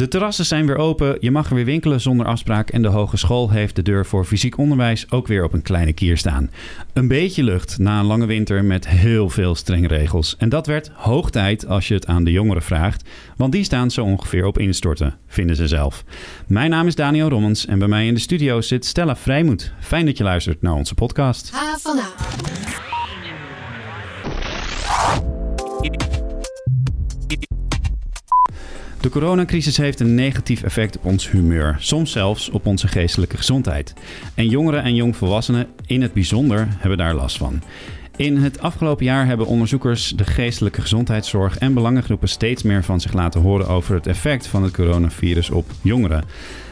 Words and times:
De 0.00 0.08
terrassen 0.08 0.44
zijn 0.44 0.66
weer 0.66 0.76
open, 0.76 1.16
je 1.20 1.30
mag 1.30 1.48
er 1.48 1.54
weer 1.54 1.64
winkelen 1.64 2.00
zonder 2.00 2.26
afspraak 2.26 2.70
en 2.70 2.82
de 2.82 2.88
hogeschool 2.88 3.50
heeft 3.50 3.76
de 3.76 3.82
deur 3.82 4.06
voor 4.06 4.24
fysiek 4.24 4.58
onderwijs 4.58 5.10
ook 5.10 5.26
weer 5.26 5.44
op 5.44 5.52
een 5.52 5.62
kleine 5.62 5.92
kier 5.92 6.18
staan. 6.18 6.50
Een 6.92 7.08
beetje 7.08 7.42
lucht 7.42 7.78
na 7.78 7.98
een 7.98 8.06
lange 8.06 8.26
winter 8.26 8.64
met 8.64 8.88
heel 8.88 9.28
veel 9.28 9.54
strenge 9.54 9.86
regels. 9.86 10.36
En 10.38 10.48
dat 10.48 10.66
werd 10.66 10.90
hoog 10.94 11.30
tijd 11.30 11.66
als 11.66 11.88
je 11.88 11.94
het 11.94 12.06
aan 12.06 12.24
de 12.24 12.30
jongeren 12.30 12.62
vraagt, 12.62 13.08
want 13.36 13.52
die 13.52 13.64
staan 13.64 13.90
zo 13.90 14.04
ongeveer 14.04 14.44
op 14.44 14.58
instorten, 14.58 15.14
vinden 15.26 15.56
ze 15.56 15.68
zelf. 15.68 16.04
Mijn 16.46 16.70
naam 16.70 16.86
is 16.86 16.94
Daniel 16.94 17.28
Rommens 17.28 17.66
en 17.66 17.78
bij 17.78 17.88
mij 17.88 18.06
in 18.06 18.14
de 18.14 18.20
studio 18.20 18.60
zit 18.60 18.84
Stella 18.84 19.16
Vrijmoed. 19.16 19.72
Fijn 19.80 20.06
dat 20.06 20.16
je 20.16 20.24
luistert 20.24 20.62
naar 20.62 20.74
onze 20.74 20.94
podcast. 20.94 21.50
Ha 21.50 21.76
De 29.00 29.08
coronacrisis 29.08 29.76
heeft 29.76 30.00
een 30.00 30.14
negatief 30.14 30.62
effect 30.62 30.96
op 30.96 31.04
ons 31.04 31.30
humeur, 31.30 31.76
soms 31.78 32.12
zelfs 32.12 32.50
op 32.50 32.66
onze 32.66 32.88
geestelijke 32.88 33.36
gezondheid. 33.36 33.94
En 34.34 34.48
jongeren 34.48 34.82
en 34.82 34.94
jongvolwassenen 34.94 35.66
in 35.86 36.02
het 36.02 36.12
bijzonder 36.12 36.68
hebben 36.70 36.98
daar 36.98 37.14
last 37.14 37.36
van. 37.36 37.62
In 38.20 38.36
het 38.36 38.60
afgelopen 38.60 39.04
jaar 39.04 39.26
hebben 39.26 39.46
onderzoekers 39.46 40.12
de 40.16 40.24
geestelijke 40.24 40.80
gezondheidszorg 40.80 41.58
en 41.58 41.74
belangengroepen 41.74 42.28
steeds 42.28 42.62
meer 42.62 42.84
van 42.84 43.00
zich 43.00 43.12
laten 43.12 43.40
horen 43.40 43.68
over 43.68 43.94
het 43.94 44.06
effect 44.06 44.46
van 44.46 44.62
het 44.62 44.72
coronavirus 44.72 45.50
op 45.50 45.70
jongeren. 45.82 46.24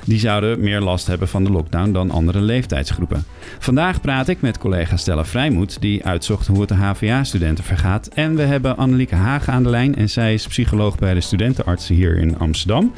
Die 0.04 0.18
zouden 0.18 0.60
meer 0.60 0.80
last 0.80 1.06
hebben 1.06 1.28
van 1.28 1.44
de 1.44 1.50
lockdown 1.50 1.92
dan 1.92 2.10
andere 2.10 2.40
leeftijdsgroepen. 2.40 3.24
Vandaag 3.58 4.00
praat 4.00 4.28
ik 4.28 4.40
met 4.40 4.58
collega 4.58 4.96
Stella 4.96 5.24
Vrijmoed, 5.24 5.80
die 5.80 6.04
uitzocht 6.04 6.46
hoe 6.46 6.60
het 6.60 6.68
de 6.68 6.74
HVA-studenten 6.74 7.64
vergaat. 7.64 8.06
En 8.06 8.36
we 8.36 8.42
hebben 8.42 8.76
Annelieke 8.76 9.14
Hagen 9.14 9.52
aan 9.52 9.62
de 9.62 9.70
lijn 9.70 9.94
en 9.94 10.08
zij 10.08 10.34
is 10.34 10.46
psycholoog 10.46 10.98
bij 10.98 11.14
de 11.14 11.20
studentenartsen 11.20 11.94
hier 11.94 12.16
in 12.18 12.38
Amsterdam. 12.38 12.92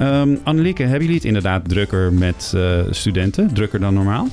Um, 0.00 0.38
Annelieke, 0.42 0.82
hebben 0.82 1.00
jullie 1.00 1.16
het 1.16 1.24
inderdaad 1.24 1.68
drukker 1.68 2.12
met 2.12 2.52
uh, 2.56 2.80
studenten? 2.90 3.54
Drukker 3.54 3.80
dan 3.80 3.94
normaal? 3.94 4.28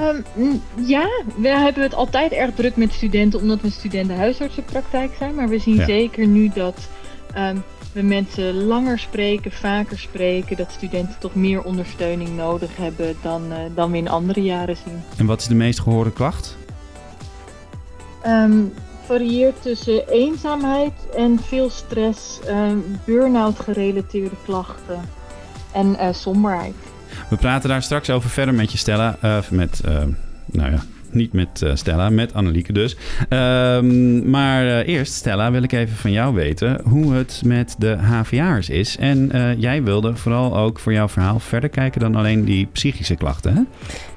Um, 0.00 0.62
ja, 0.74 1.08
we 1.36 1.48
hebben 1.48 1.82
het 1.82 1.94
altijd 1.94 2.32
erg 2.32 2.54
druk 2.54 2.76
met 2.76 2.92
studenten, 2.92 3.40
omdat 3.40 3.60
we 3.60 3.70
studentenhuisartsenpraktijk 3.70 5.14
zijn. 5.18 5.34
Maar 5.34 5.48
we 5.48 5.58
zien 5.58 5.76
ja. 5.76 5.84
zeker 5.84 6.26
nu 6.26 6.50
dat 6.54 6.88
um, 7.36 7.62
we 7.92 8.02
mensen 8.02 8.64
langer 8.64 8.98
spreken, 8.98 9.52
vaker 9.52 9.98
spreken. 9.98 10.56
Dat 10.56 10.70
studenten 10.70 11.16
toch 11.18 11.34
meer 11.34 11.62
ondersteuning 11.62 12.36
nodig 12.36 12.76
hebben 12.76 13.16
dan, 13.22 13.42
uh, 13.52 13.56
dan 13.74 13.90
we 13.90 13.96
in 13.96 14.08
andere 14.08 14.42
jaren 14.42 14.76
zien. 14.76 15.02
En 15.16 15.26
wat 15.26 15.40
is 15.40 15.46
de 15.46 15.54
meest 15.54 15.80
gehoorde 15.80 16.12
klacht? 16.12 16.56
Um, 18.26 18.72
varieert 19.06 19.62
tussen 19.62 20.08
eenzaamheid 20.08 20.92
en 21.16 21.38
veel 21.42 21.70
stress, 21.70 22.40
burn-out 23.04 23.60
gerelateerde 23.60 24.36
klachten 24.44 25.00
en 25.72 25.96
uh, 26.00 26.08
somberheid. 26.12 26.74
We 27.28 27.36
praten 27.36 27.68
daar 27.68 27.82
straks 27.82 28.10
over 28.10 28.30
verder 28.30 28.54
met 28.54 28.72
je 28.72 28.78
Stella. 28.78 29.16
Uh, 29.24 29.38
met, 29.50 29.80
uh, 29.86 30.02
nou 30.46 30.70
ja, 30.70 30.78
niet 31.10 31.32
met 31.32 31.60
uh, 31.64 31.70
Stella, 31.74 32.10
met 32.10 32.34
Annelieke 32.34 32.72
dus. 32.72 32.96
Um, 33.28 34.30
maar 34.30 34.64
eerst, 34.80 35.12
Stella, 35.12 35.50
wil 35.50 35.62
ik 35.62 35.72
even 35.72 35.96
van 35.96 36.12
jou 36.12 36.34
weten 36.34 36.80
hoe 36.84 37.12
het 37.12 37.42
met 37.44 37.74
de 37.78 37.96
HVA'ers 37.96 38.68
is. 38.68 38.96
En 38.96 39.30
jij 39.58 39.82
wilde 39.82 40.16
vooral 40.16 40.56
ook 40.56 40.78
voor 40.78 40.92
jouw 40.92 41.08
verhaal 41.08 41.38
verder 41.38 41.68
kijken 41.68 42.00
dan 42.00 42.14
alleen 42.14 42.44
die 42.44 42.66
psychische 42.72 43.16
klachten, 43.16 43.54
hè? 43.54 43.62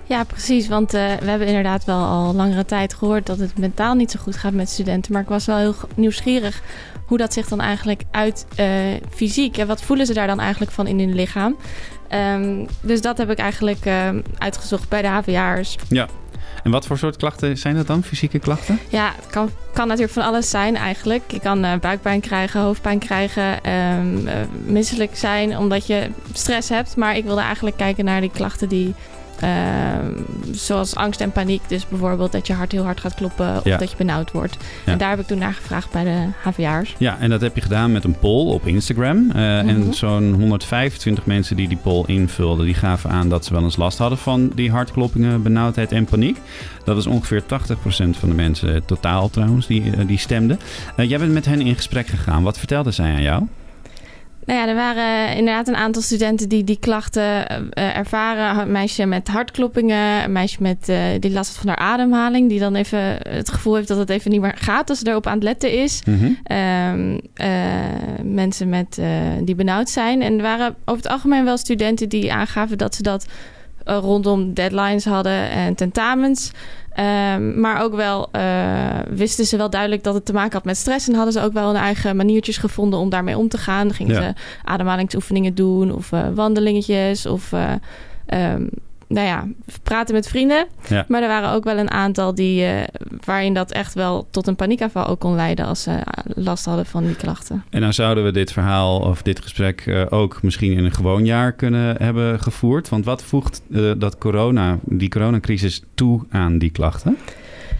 Ja, 0.03 0.23
precies. 0.23 0.67
Want 0.67 0.91
we 0.91 1.17
hebben 1.23 1.47
inderdaad 1.47 1.85
wel 1.85 2.05
al 2.05 2.33
langere 2.33 2.65
tijd 2.65 2.93
gehoord 2.93 3.25
dat 3.25 3.39
het 3.39 3.57
mentaal 3.57 3.95
niet 3.95 4.11
zo 4.11 4.19
goed 4.19 4.37
gaat 4.37 4.53
met 4.53 4.69
studenten. 4.69 5.13
Maar 5.13 5.21
ik 5.21 5.27
was 5.27 5.45
wel 5.45 5.57
heel 5.57 5.75
nieuwsgierig 5.95 6.61
hoe 7.05 7.17
dat 7.17 7.33
zich 7.33 7.47
dan 7.47 7.61
eigenlijk 7.61 8.03
uit 8.11 8.45
uh, 8.59 8.65
fysiek. 9.09 9.57
En 9.57 9.67
wat 9.67 9.81
voelen 9.81 10.05
ze 10.05 10.13
daar 10.13 10.27
dan 10.27 10.39
eigenlijk 10.39 10.71
van 10.71 10.87
in 10.87 10.99
hun 10.99 11.15
lichaam? 11.15 11.55
Um, 12.11 12.65
dus 12.81 13.01
dat 13.01 13.17
heb 13.17 13.29
ik 13.29 13.37
eigenlijk 13.37 13.85
uh, 13.85 14.09
uitgezocht 14.37 14.89
bij 14.89 15.01
de 15.01 15.07
HVA'ers. 15.07 15.75
Ja. 15.89 16.07
En 16.63 16.71
wat 16.71 16.85
voor 16.85 16.97
soort 16.97 17.17
klachten 17.17 17.57
zijn 17.57 17.75
dat 17.75 17.87
dan, 17.87 18.03
fysieke 18.03 18.39
klachten? 18.39 18.79
Ja, 18.89 19.11
het 19.15 19.27
kan, 19.27 19.49
kan 19.73 19.87
natuurlijk 19.87 20.13
van 20.13 20.23
alles 20.23 20.49
zijn 20.49 20.75
eigenlijk. 20.75 21.31
Je 21.31 21.39
kan 21.39 21.65
uh, 21.65 21.75
buikpijn 21.81 22.21
krijgen, 22.21 22.61
hoofdpijn 22.61 22.99
krijgen, 22.99 23.71
um, 23.71 24.27
uh, 24.27 24.33
misselijk 24.65 25.15
zijn 25.17 25.57
omdat 25.57 25.87
je 25.87 26.09
stress 26.33 26.69
hebt. 26.69 26.95
Maar 26.95 27.17
ik 27.17 27.23
wilde 27.23 27.41
eigenlijk 27.41 27.77
kijken 27.77 28.05
naar 28.05 28.21
die 28.21 28.31
klachten 28.31 28.69
die 28.69 28.93
zoals 30.51 30.95
angst 30.95 31.21
en 31.21 31.31
paniek. 31.31 31.61
Dus 31.67 31.87
bijvoorbeeld 31.87 32.31
dat 32.31 32.47
je 32.47 32.53
hart 32.53 32.71
heel 32.71 32.83
hard 32.83 32.99
gaat 32.99 33.15
kloppen 33.15 33.57
of 33.57 33.63
ja. 33.63 33.77
dat 33.77 33.91
je 33.91 33.97
benauwd 33.97 34.31
wordt. 34.31 34.57
Ja. 34.85 34.91
En 34.91 34.97
daar 34.97 35.09
heb 35.09 35.19
ik 35.19 35.27
toen 35.27 35.37
naar 35.37 35.53
gevraagd 35.53 35.91
bij 35.91 36.03
de 36.03 36.27
HVA'ers. 36.43 36.95
Ja, 36.97 37.17
en 37.19 37.29
dat 37.29 37.41
heb 37.41 37.55
je 37.55 37.61
gedaan 37.61 37.91
met 37.91 38.03
een 38.03 38.19
poll 38.19 38.53
op 38.53 38.67
Instagram. 38.67 39.17
Mm 39.17 39.31
-hmm. 39.31 39.69
En 39.69 39.93
zo'n 39.93 40.33
125 40.33 41.25
mensen 41.25 41.55
die 41.55 41.67
die 41.67 41.77
poll 41.77 42.03
invulden, 42.05 42.65
die 42.65 42.73
gaven 42.73 43.09
aan 43.09 43.29
dat 43.29 43.45
ze 43.45 43.53
wel 43.53 43.63
eens 43.63 43.77
last 43.77 43.97
hadden 43.97 44.17
van 44.17 44.51
die 44.55 44.71
hartkloppingen, 44.71 45.41
benauwdheid 45.41 45.91
en 45.91 46.05
paniek. 46.05 46.37
Dat 46.83 46.97
is 46.97 47.07
ongeveer 47.07 47.41
80% 47.41 47.45
van 48.19 48.29
de 48.29 48.35
mensen 48.35 48.85
totaal 48.85 49.29
trouwens, 49.29 49.67
die, 49.67 49.83
uh, 49.83 50.07
die 50.07 50.17
stemden. 50.17 50.59
jij 50.95 51.19
bent 51.19 51.31
met 51.31 51.45
hen 51.45 51.61
in 51.61 51.75
gesprek 51.75 52.07
gegaan. 52.07 52.43
Wat 52.43 52.57
vertelden 52.57 52.93
zij 52.93 53.13
aan 53.13 53.21
jou? 53.21 53.47
Nou 54.47 54.59
ja, 54.59 54.67
er 54.67 54.75
waren 54.75 55.35
inderdaad 55.35 55.67
een 55.67 55.75
aantal 55.75 56.01
studenten 56.01 56.49
die 56.49 56.63
die 56.63 56.79
klachten 56.79 57.23
uh, 57.23 57.97
ervaren. 57.97 58.59
Een 58.59 58.71
meisje 58.71 59.05
met 59.05 59.27
hartkloppingen, 59.27 60.23
een 60.23 60.31
meisje 60.31 60.57
met, 60.61 60.89
uh, 60.89 60.97
die 61.19 61.31
last 61.31 61.49
had 61.49 61.57
van 61.57 61.67
haar 61.67 61.93
ademhaling. 61.93 62.49
Die 62.49 62.59
dan 62.59 62.75
even 62.75 63.17
het 63.29 63.49
gevoel 63.49 63.75
heeft 63.75 63.87
dat 63.87 63.97
het 63.97 64.09
even 64.09 64.31
niet 64.31 64.41
meer 64.41 64.57
gaat 64.57 64.89
als 64.89 64.99
ze 64.99 65.07
erop 65.07 65.27
aan 65.27 65.33
het 65.33 65.43
letten 65.43 65.71
is. 65.71 66.01
Mm 66.05 66.19
-hmm. 66.19 66.57
um, 66.57 67.19
mensen 68.33 68.69
met, 68.69 69.01
die 69.41 69.55
benauwd 69.55 69.89
zijn. 69.89 70.21
En 70.21 70.35
er 70.35 70.41
waren 70.41 70.75
over 70.85 71.03
het 71.03 71.11
algemeen 71.11 71.43
wel 71.43 71.57
studenten 71.57 72.09
die 72.09 72.33
aangaven 72.33 72.77
dat 72.77 72.95
ze 72.95 73.03
dat 73.03 73.25
rondom 73.83 74.53
deadlines 74.53 75.05
hadden 75.05 75.49
en 75.49 75.75
tentamens. 75.75 76.51
Um, 76.99 77.59
maar 77.59 77.81
ook 77.81 77.95
wel 77.95 78.29
uh, 78.35 78.99
wisten 79.09 79.45
ze 79.45 79.57
wel 79.57 79.69
duidelijk 79.69 80.03
dat 80.03 80.13
het 80.13 80.25
te 80.25 80.33
maken 80.33 80.53
had 80.53 80.65
met 80.65 80.77
stress. 80.77 81.07
En 81.07 81.13
hadden 81.13 81.33
ze 81.33 81.41
ook 81.41 81.53
wel 81.53 81.67
hun 81.67 81.81
eigen 81.81 82.15
maniertjes 82.15 82.57
gevonden 82.57 82.99
om 82.99 83.09
daarmee 83.09 83.37
om 83.37 83.47
te 83.47 83.57
gaan. 83.57 83.87
Dan 83.87 83.95
gingen 83.95 84.15
ja. 84.15 84.21
ze 84.21 84.33
ademhalingsoefeningen 84.63 85.55
doen 85.55 85.93
of 85.93 86.11
uh, 86.11 86.27
wandelingetjes 86.33 87.25
of... 87.25 87.51
Uh, 87.51 87.71
um, 88.53 88.69
nou 89.07 89.27
ja, 89.27 89.47
praten 89.83 90.15
met 90.15 90.27
vrienden. 90.27 90.67
Ja. 90.87 91.05
Maar 91.07 91.21
er 91.21 91.27
waren 91.27 91.51
ook 91.51 91.63
wel 91.63 91.77
een 91.77 91.91
aantal 91.91 92.35
die, 92.35 92.61
uh, 92.61 92.83
waarin 93.25 93.53
dat 93.53 93.71
echt 93.71 93.93
wel 93.93 94.27
tot 94.31 94.47
een 94.47 94.55
paniekaanval 94.55 95.07
ook 95.07 95.19
kon 95.19 95.35
leiden 95.35 95.65
als 95.65 95.83
ze 95.83 95.99
last 96.35 96.65
hadden 96.65 96.85
van 96.85 97.05
die 97.05 97.15
klachten. 97.15 97.63
En 97.69 97.81
nou 97.81 97.93
zouden 97.93 98.23
we 98.23 98.31
dit 98.31 98.51
verhaal 98.51 98.99
of 98.99 99.21
dit 99.21 99.41
gesprek 99.41 99.85
uh, 99.85 100.05
ook 100.09 100.41
misschien 100.41 100.71
in 100.71 100.85
een 100.85 100.93
gewoon 100.93 101.25
jaar 101.25 101.53
kunnen 101.53 101.95
hebben 102.03 102.39
gevoerd. 102.39 102.89
Want 102.89 103.05
wat 103.05 103.23
voegt 103.23 103.61
uh, 103.69 103.91
dat 103.97 104.17
corona, 104.17 104.77
die 104.83 105.09
coronacrisis 105.09 105.81
toe 105.95 106.21
aan 106.29 106.57
die 106.57 106.71
klachten? 106.71 107.17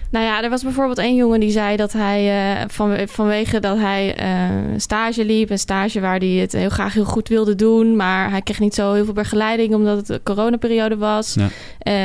Nou 0.10 0.26
ja, 0.26 0.44
er 0.44 0.50
was 0.50 0.64
bijvoorbeeld 0.64 0.98
één 0.98 1.16
jongen 1.16 1.40
die 1.40 1.52
zei 1.52 1.76
dat 1.76 1.94
hij 1.94 2.60
uh, 2.62 2.64
van, 2.68 2.98
vanwege 3.08 3.60
dat 3.60 3.78
hij 3.78 4.20
uh, 4.22 4.78
stage 4.78 5.26
liep, 5.26 5.50
een 5.50 5.60
stage 5.60 6.00
waar 6.00 6.18
hij 6.18 6.28
het 6.28 6.52
heel 6.52 6.70
graag 6.70 6.94
heel 6.94 7.06
goed 7.06 7.28
wilde 7.28 7.56
doen, 7.56 7.96
maar 7.96 8.30
hij 8.30 8.42
kreeg 8.42 8.60
niet 8.60 8.76
zo 8.76 8.94
heel 8.94 9.06
veel 9.06 9.14
begeleiding 9.14 9.74
omdat 9.74 9.98
het 9.98 10.08
de 10.08 10.22
coronaperiode 10.24 10.98
was. 10.98 11.34
Ja. 11.34 11.44
Uh, 11.44 11.50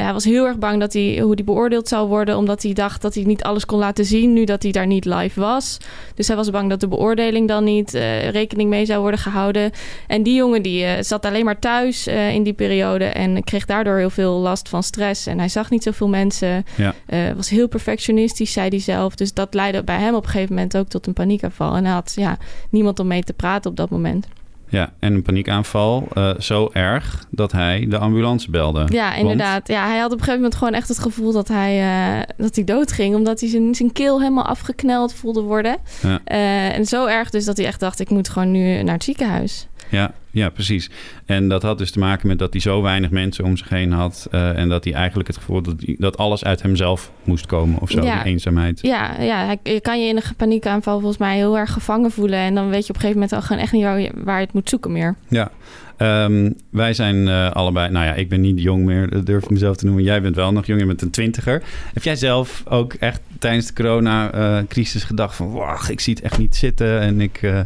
hij 0.04 0.12
was 0.12 0.24
heel 0.24 0.46
erg 0.46 0.58
bang 0.58 0.80
dat 0.80 0.92
hij, 0.92 1.18
hoe 1.22 1.34
hij 1.34 1.44
beoordeeld 1.44 1.88
zou 1.88 2.08
worden, 2.08 2.36
omdat 2.36 2.62
hij 2.62 2.72
dacht 2.72 3.02
dat 3.02 3.14
hij 3.14 3.24
niet 3.24 3.42
alles 3.42 3.66
kon 3.66 3.78
laten 3.78 4.04
zien 4.04 4.32
nu 4.32 4.44
dat 4.44 4.62
hij 4.62 4.72
daar 4.72 4.86
niet 4.86 5.04
live 5.04 5.40
was. 5.40 5.78
Dus 6.14 6.26
hij 6.26 6.36
was 6.36 6.50
bang 6.50 6.70
dat 6.70 6.80
de 6.80 6.88
beoordeling 6.88 7.48
dan 7.48 7.64
niet 7.64 7.90
rekening 8.30 8.70
mee 8.70 8.86
zou 8.86 9.00
worden 9.00 9.20
gehouden. 9.20 9.70
En 10.06 10.22
die 10.22 10.34
jongen 10.34 10.62
die 10.62 11.02
zat 11.02 11.26
alleen 11.26 11.44
maar 11.44 11.58
thuis 11.58 12.06
in 12.06 12.42
die 12.42 12.52
periode 12.52 13.04
en 13.04 13.44
kreeg 13.44 13.64
daardoor 13.64 13.96
heel 13.96 14.10
veel 14.10 14.32
last 14.32 14.69
van 14.69 14.82
stress 14.82 15.26
en 15.26 15.38
hij 15.38 15.48
zag 15.48 15.70
niet 15.70 15.82
zoveel 15.82 16.08
mensen. 16.08 16.64
Ja. 16.76 16.94
was 17.36 17.48
heel 17.48 17.69
perfect 17.69 17.91
perfectionistisch, 17.92 18.53
zei 18.53 18.69
hij 18.69 18.78
zelf. 18.78 19.14
Dus 19.14 19.32
dat 19.32 19.54
leidde 19.54 19.84
bij 19.84 19.98
hem 19.98 20.14
op 20.14 20.25
een 20.25 20.30
gegeven 20.30 20.54
moment 20.54 20.76
ook 20.76 20.88
tot 20.88 21.06
een 21.06 21.12
paniekaanval. 21.12 21.76
En 21.76 21.84
hij 21.84 21.94
had 21.94 22.12
ja, 22.16 22.38
niemand 22.70 22.98
om 22.98 23.06
mee 23.06 23.22
te 23.22 23.32
praten 23.32 23.70
op 23.70 23.76
dat 23.76 23.91
moment. 23.91 24.26
Ja, 24.69 24.92
en 24.98 25.14
een 25.14 25.22
paniekaanval 25.22 26.08
uh, 26.14 26.31
zo 26.38 26.70
erg 26.72 27.25
dat 27.31 27.52
hij 27.52 27.87
de 27.88 27.99
ambulance 27.99 28.50
belde. 28.50 28.87
Ja, 28.88 29.14
inderdaad. 29.14 29.52
Want... 29.52 29.69
Ja, 29.69 29.87
hij 29.87 29.99
had 29.99 30.06
op 30.06 30.12
een 30.12 30.19
gegeven 30.19 30.40
moment 30.40 30.55
gewoon 30.55 30.75
echt 30.75 30.88
het 30.88 30.99
gevoel 30.99 31.32
dat 31.32 31.49
hij, 31.49 31.81
uh, 32.17 32.22
dat 32.37 32.55
hij 32.55 32.64
doodging. 32.64 33.14
Omdat 33.14 33.40
hij 33.40 33.49
zijn, 33.49 33.75
zijn 33.75 33.93
keel 33.93 34.20
helemaal 34.20 34.46
afgekneld 34.46 35.14
voelde 35.14 35.40
worden. 35.40 35.76
Ja. 36.02 36.20
Uh, 36.26 36.76
en 36.76 36.87
zo 36.87 37.06
erg 37.06 37.31
dus 37.31 37.44
dat 37.44 37.56
hij 37.56 37.67
echt 37.67 37.81
dacht, 37.81 38.00
ik 38.00 38.11
moet 38.11 38.28
gewoon 38.28 38.50
nu 38.50 38.82
naar 38.82 38.94
het 38.94 39.05
ziekenhuis. 39.05 39.67
Ja, 39.93 40.12
ja, 40.31 40.49
precies. 40.49 40.91
En 41.25 41.49
dat 41.49 41.62
had 41.62 41.79
dus 41.79 41.91
te 41.91 41.99
maken 41.99 42.29
met 42.29 42.39
dat 42.39 42.53
hij 42.53 42.61
zo 42.61 42.83
weinig 42.83 43.11
mensen 43.11 43.44
om 43.44 43.56
zich 43.56 43.69
heen 43.69 43.93
had. 43.93 44.29
Uh, 44.31 44.59
en 44.59 44.69
dat 44.69 44.85
hij 44.85 44.93
eigenlijk 44.93 45.29
het 45.29 45.37
gevoel 45.37 45.62
dat, 45.62 45.75
hij, 45.85 45.97
dat 45.99 46.17
alles 46.17 46.44
uit 46.44 46.62
hemzelf 46.62 47.12
moest 47.25 47.47
komen 47.47 47.81
of 47.81 47.91
zo, 47.91 48.03
ja. 48.03 48.23
die 48.23 48.33
eenzaamheid. 48.33 48.79
Ja, 48.83 49.21
ja 49.21 49.44
hij, 49.44 49.59
je 49.62 49.81
kan 49.81 50.03
je 50.03 50.09
in 50.09 50.17
een 50.17 50.23
paniekaanval 50.37 50.99
volgens 50.99 51.19
mij 51.19 51.37
heel 51.37 51.59
erg 51.59 51.73
gevangen 51.73 52.11
voelen. 52.11 52.39
En 52.39 52.55
dan 52.55 52.69
weet 52.69 52.87
je 52.87 52.89
op 52.89 52.94
een 52.94 53.00
gegeven 53.00 53.21
moment 53.21 53.33
al 53.33 53.43
gewoon 53.43 53.62
echt 53.62 53.73
niet 53.73 53.83
waar 53.83 54.00
je, 54.00 54.11
waar 54.15 54.39
je 54.39 54.44
het 54.44 54.55
moet 54.55 54.69
zoeken 54.69 54.93
meer. 54.93 55.17
Ja, 55.29 55.50
um, 55.99 56.55
wij 56.71 56.94
zijn 56.94 57.17
uh, 57.17 57.50
allebei... 57.50 57.91
Nou 57.91 58.06
ja, 58.06 58.15
ik 58.15 58.29
ben 58.29 58.41
niet 58.41 58.61
jong 58.61 58.85
meer, 58.85 59.11
dat 59.11 59.27
durf 59.27 59.43
ik 59.44 59.50
mezelf 59.50 59.77
te 59.77 59.85
noemen. 59.85 60.05
Jij 60.05 60.23
bent 60.23 60.37
wel 60.37 60.53
nog 60.53 60.67
jong, 60.67 60.81
je 60.81 60.87
bent 60.87 61.03
een 61.03 61.11
twintiger. 61.11 61.62
Heb 61.94 62.03
jij 62.03 62.17
zelf 62.17 62.62
ook 62.69 62.94
echt 62.94 63.21
tijdens 63.39 63.67
de 63.67 63.73
corona-crisis 63.73 65.05
gedacht 65.05 65.37
van... 65.37 65.50
Wacht, 65.50 65.91
ik 65.91 66.00
zie 66.00 66.15
het 66.15 66.23
echt 66.23 66.39
niet 66.39 66.56
zitten 66.56 67.00
en 67.00 67.21
ik... 67.21 67.43
Uh, 67.43 67.61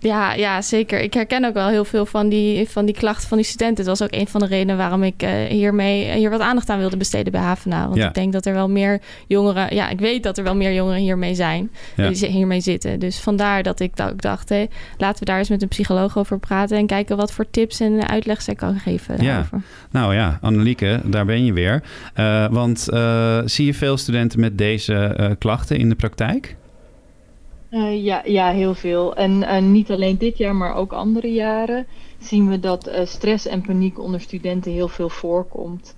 Ja, 0.00 0.32
ja, 0.32 0.62
zeker. 0.62 1.00
Ik 1.00 1.14
herken 1.14 1.44
ook 1.44 1.54
wel 1.54 1.68
heel 1.68 1.84
veel 1.84 2.06
van 2.06 2.28
die, 2.28 2.68
van 2.68 2.84
die 2.84 2.94
klachten 2.94 3.28
van 3.28 3.36
die 3.36 3.46
studenten. 3.46 3.76
Het 3.76 3.98
was 3.98 4.02
ook 4.02 4.14
een 4.20 4.26
van 4.26 4.40
de 4.40 4.46
redenen 4.46 4.76
waarom 4.76 5.02
ik 5.02 5.22
uh, 5.22 5.30
hiermee, 5.30 6.12
hier 6.12 6.30
wat 6.30 6.40
aandacht 6.40 6.68
aan 6.68 6.78
wilde 6.78 6.96
besteden 6.96 7.32
bij 7.32 7.40
Havena. 7.40 7.88
Want 7.88 8.00
ik 8.00 8.14
denk 8.14 8.32
dat 8.32 8.46
er 8.46 8.54
wel 8.54 8.68
meer 8.68 9.00
jongeren... 9.26 9.74
Ja, 9.74 9.88
ik 9.88 9.98
weet 9.98 10.22
dat 10.22 10.38
er 10.38 10.44
wel 10.44 10.56
meer 10.56 10.72
jongeren 10.72 11.00
hiermee 11.00 11.34
zijn. 11.34 11.70
Die 11.96 12.26
hiermee 12.26 12.60
zitten. 12.60 12.98
Dus 12.98 13.18
vandaar 13.18 13.62
dat 13.62 13.80
ik 13.80 13.92
dacht, 14.16 14.48
hé, 14.48 14.66
laten 14.96 15.18
we 15.18 15.24
daar 15.24 15.38
eens 15.38 15.48
met 15.48 15.62
een 15.62 15.68
psycholoog 15.68 16.18
over 16.18 16.38
praten... 16.38 16.76
en 16.76 16.86
kijken 16.86 17.16
wat 17.16 17.32
voor 17.32 17.50
tips 17.50 17.80
en 17.80 18.08
uitleg 18.08 18.42
zij 18.42 18.54
kan 18.54 18.78
geven 18.78 19.22
Ja, 19.22 19.48
nou 19.90 20.14
ja, 20.14 20.38
Annelieke, 20.40 21.00
daar 21.04 21.24
ben 21.24 21.44
je 21.44 21.52
weer. 21.52 21.82
Uh, 22.16 22.46
want 22.50 22.86
uh, 22.90 23.40
zie 23.44 23.66
je 23.66 23.74
veel 23.74 23.96
studenten 23.96 24.40
met 24.40 24.58
deze 24.58 25.36
klachten 25.38 25.78
in 25.78 25.88
de 25.88 25.94
praktijk? 25.94 26.56
Uh, 27.70 28.04
ja, 28.04 28.22
ja, 28.24 28.50
heel 28.50 28.74
veel. 28.74 29.16
En 29.16 29.72
niet 29.72 29.90
alleen 29.90 30.18
dit 30.18 30.38
jaar, 30.38 30.54
maar 30.56 30.74
ook 30.74 30.92
andere 30.92 31.32
jaren 31.32 31.86
zien 32.18 32.48
we 32.48 32.60
dat 32.60 32.88
uh, 32.88 32.94
stress 33.04 33.46
en 33.46 33.60
paniek 33.60 33.98
onder 33.98 34.20
studenten 34.20 34.72
heel 34.72 34.88
veel 34.88 35.08
voorkomt. 35.08 35.96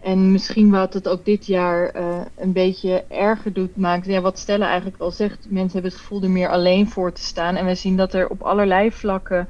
En 0.00 0.32
misschien 0.32 0.70
wat 0.70 0.94
het 0.94 1.08
ook 1.08 1.24
dit 1.24 1.46
jaar 1.46 1.94
een 2.36 2.52
beetje 2.52 3.04
erger 3.08 3.52
doet, 3.52 3.76
maakt. 3.76 4.06
Ja, 4.06 4.20
wat 4.20 4.38
Stella 4.38 4.66
eigenlijk 4.66 5.00
al 5.00 5.10
zegt, 5.10 5.46
mensen 5.48 5.72
hebben 5.72 5.90
het 5.90 6.00
gevoel 6.00 6.22
er 6.22 6.30
meer 6.30 6.48
alleen 6.48 6.88
voor 6.88 7.12
te 7.12 7.22
staan. 7.22 7.56
En 7.56 7.66
we 7.66 7.74
zien 7.74 7.96
dat 7.96 8.14
er 8.14 8.28
op 8.28 8.42
allerlei 8.42 8.92
vlakken 8.92 9.48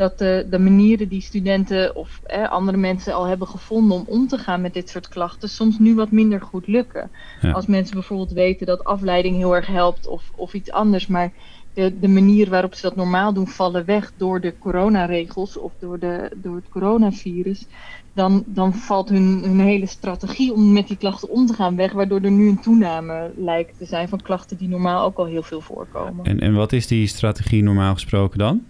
dat 0.00 0.18
de, 0.18 0.46
de 0.50 0.58
manieren 0.58 1.08
die 1.08 1.20
studenten 1.20 1.96
of 1.96 2.20
andere 2.48 2.76
mensen 2.76 3.14
al 3.14 3.24
hebben 3.24 3.46
gevonden 3.48 3.96
om 3.96 4.04
om 4.06 4.28
te 4.28 4.38
gaan 4.38 4.60
met 4.60 4.74
dit 4.74 4.88
soort 4.88 5.08
klachten 5.08 5.48
soms 5.48 5.78
nu 5.78 5.94
wat 5.94 6.10
minder 6.10 6.40
goed 6.40 6.66
lukken. 6.66 7.10
Als 7.52 7.66
mensen 7.66 7.94
bijvoorbeeld 7.94 8.32
weten 8.32 8.66
dat 8.66 8.84
afleiding 8.84 9.36
heel 9.36 9.56
erg 9.56 9.66
helpt 9.66 10.06
of, 10.06 10.30
of 10.36 10.54
iets 10.54 10.70
anders, 10.70 11.06
maar 11.06 11.32
de, 11.74 11.98
de 12.00 12.08
manier 12.08 12.50
waarop 12.50 12.74
ze 12.74 12.82
dat 12.82 12.96
normaal 12.96 13.32
doen 13.32 13.46
vallen 13.46 13.84
weg 13.84 14.12
door 14.16 14.40
de 14.40 14.58
coronaregels 14.58 15.58
of 15.58 15.72
door, 15.78 15.98
de, 15.98 16.30
door 16.36 16.56
het 16.56 16.68
coronavirus, 16.68 17.66
dan, 18.12 18.44
dan 18.46 18.74
valt 18.74 19.08
hun, 19.08 19.42
hun 19.44 19.60
hele 19.60 19.86
strategie 19.86 20.52
om 20.52 20.72
met 20.72 20.88
die 20.88 20.96
klachten 20.96 21.30
om 21.30 21.46
te 21.46 21.54
gaan 21.54 21.76
weg, 21.76 21.92
waardoor 21.92 22.20
er 22.20 22.30
nu 22.30 22.48
een 22.48 22.60
toename 22.60 23.30
lijkt 23.36 23.78
te 23.78 23.84
zijn 23.84 24.08
van 24.08 24.22
klachten 24.22 24.56
die 24.56 24.68
normaal 24.68 25.04
ook 25.04 25.18
al 25.18 25.26
heel 25.26 25.42
veel 25.42 25.60
voorkomen. 25.60 26.24
En, 26.24 26.40
en 26.40 26.54
wat 26.54 26.72
is 26.72 26.86
die 26.86 27.06
strategie 27.06 27.62
normaal 27.62 27.92
gesproken 27.92 28.38
dan? 28.38 28.62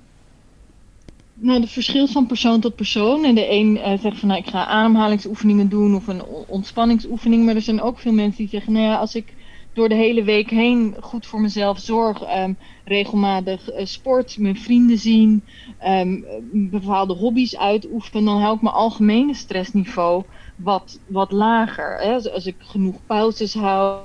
Nou, 1.43 1.61
het 1.61 1.71
verschilt 1.71 2.11
van 2.11 2.27
persoon 2.27 2.61
tot 2.61 2.75
persoon. 2.75 3.25
En 3.25 3.35
de 3.35 3.51
een 3.51 3.77
uh, 3.77 3.99
zegt 3.99 4.19
van 4.19 4.29
nou, 4.29 4.41
ik 4.41 4.49
ga 4.49 4.67
ademhalingsoefeningen 4.67 5.69
doen 5.69 5.95
of 5.95 6.07
een 6.07 6.23
ontspanningsoefening. 6.47 7.45
Maar 7.45 7.55
er 7.55 7.63
zijn 7.63 7.81
ook 7.81 7.99
veel 7.99 8.13
mensen 8.13 8.39
die 8.39 8.49
zeggen, 8.49 8.73
nou 8.73 8.85
ja, 8.85 8.97
als 8.97 9.15
ik 9.15 9.35
door 9.73 9.89
de 9.89 9.95
hele 9.95 10.23
week 10.23 10.51
heen 10.51 10.97
goed 11.01 11.27
voor 11.27 11.41
mezelf 11.41 11.79
zorg, 11.79 12.37
um, 12.37 12.57
regelmatig 12.85 13.73
uh, 13.73 13.85
sport, 13.85 14.39
mijn 14.39 14.59
vrienden 14.59 14.99
zien, 14.99 15.45
um, 15.87 16.25
bepaalde 16.53 17.15
hobby's 17.15 17.57
uitoefenen, 17.57 18.25
dan 18.25 18.41
hou 18.41 18.55
ik 18.55 18.63
mijn 18.63 18.75
algemene 18.75 19.35
stressniveau 19.35 20.25
wat, 20.57 20.99
wat 21.07 21.33
lager. 21.33 21.99
Hè? 21.99 22.31
Als 22.33 22.47
ik 22.47 22.57
genoeg 22.59 22.97
pauzes 23.07 23.55
hou 23.55 24.01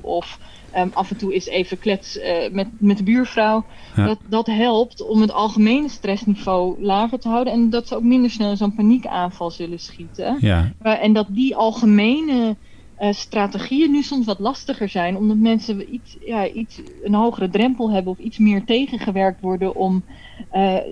of 0.00 0.38
um, 0.76 0.90
af 0.92 1.10
en 1.10 1.16
toe 1.16 1.34
is 1.34 1.46
even 1.46 1.78
klets 1.78 2.16
uh, 2.16 2.24
met, 2.52 2.68
met 2.78 2.96
de 2.96 3.02
buurvrouw. 3.02 3.64
Dat, 3.96 4.18
dat 4.28 4.46
helpt 4.46 5.06
om 5.06 5.20
het 5.20 5.32
algemene 5.32 5.88
stressniveau 5.88 6.82
lager 6.82 7.18
te 7.18 7.28
houden. 7.28 7.52
En 7.52 7.70
dat 7.70 7.88
ze 7.88 7.96
ook 7.96 8.02
minder 8.02 8.30
snel 8.30 8.50
in 8.50 8.56
zo'n 8.56 8.74
paniekaanval 8.74 9.50
zullen 9.50 9.80
schieten. 9.80 10.36
Ja. 10.40 10.72
Uh, 10.82 11.02
en 11.02 11.12
dat 11.12 11.26
die 11.30 11.56
algemene 11.56 12.56
uh, 13.00 13.12
strategieën 13.12 13.90
nu 13.90 14.02
soms 14.02 14.26
wat 14.26 14.38
lastiger 14.38 14.88
zijn. 14.88 15.16
Omdat 15.16 15.36
mensen 15.36 15.94
iets, 15.94 16.16
ja, 16.26 16.48
iets, 16.48 16.80
een 17.02 17.14
hogere 17.14 17.48
drempel 17.48 17.90
hebben 17.90 18.12
of 18.12 18.18
iets 18.18 18.38
meer 18.38 18.64
tegengewerkt 18.64 19.40
worden 19.40 19.74
om 19.74 20.04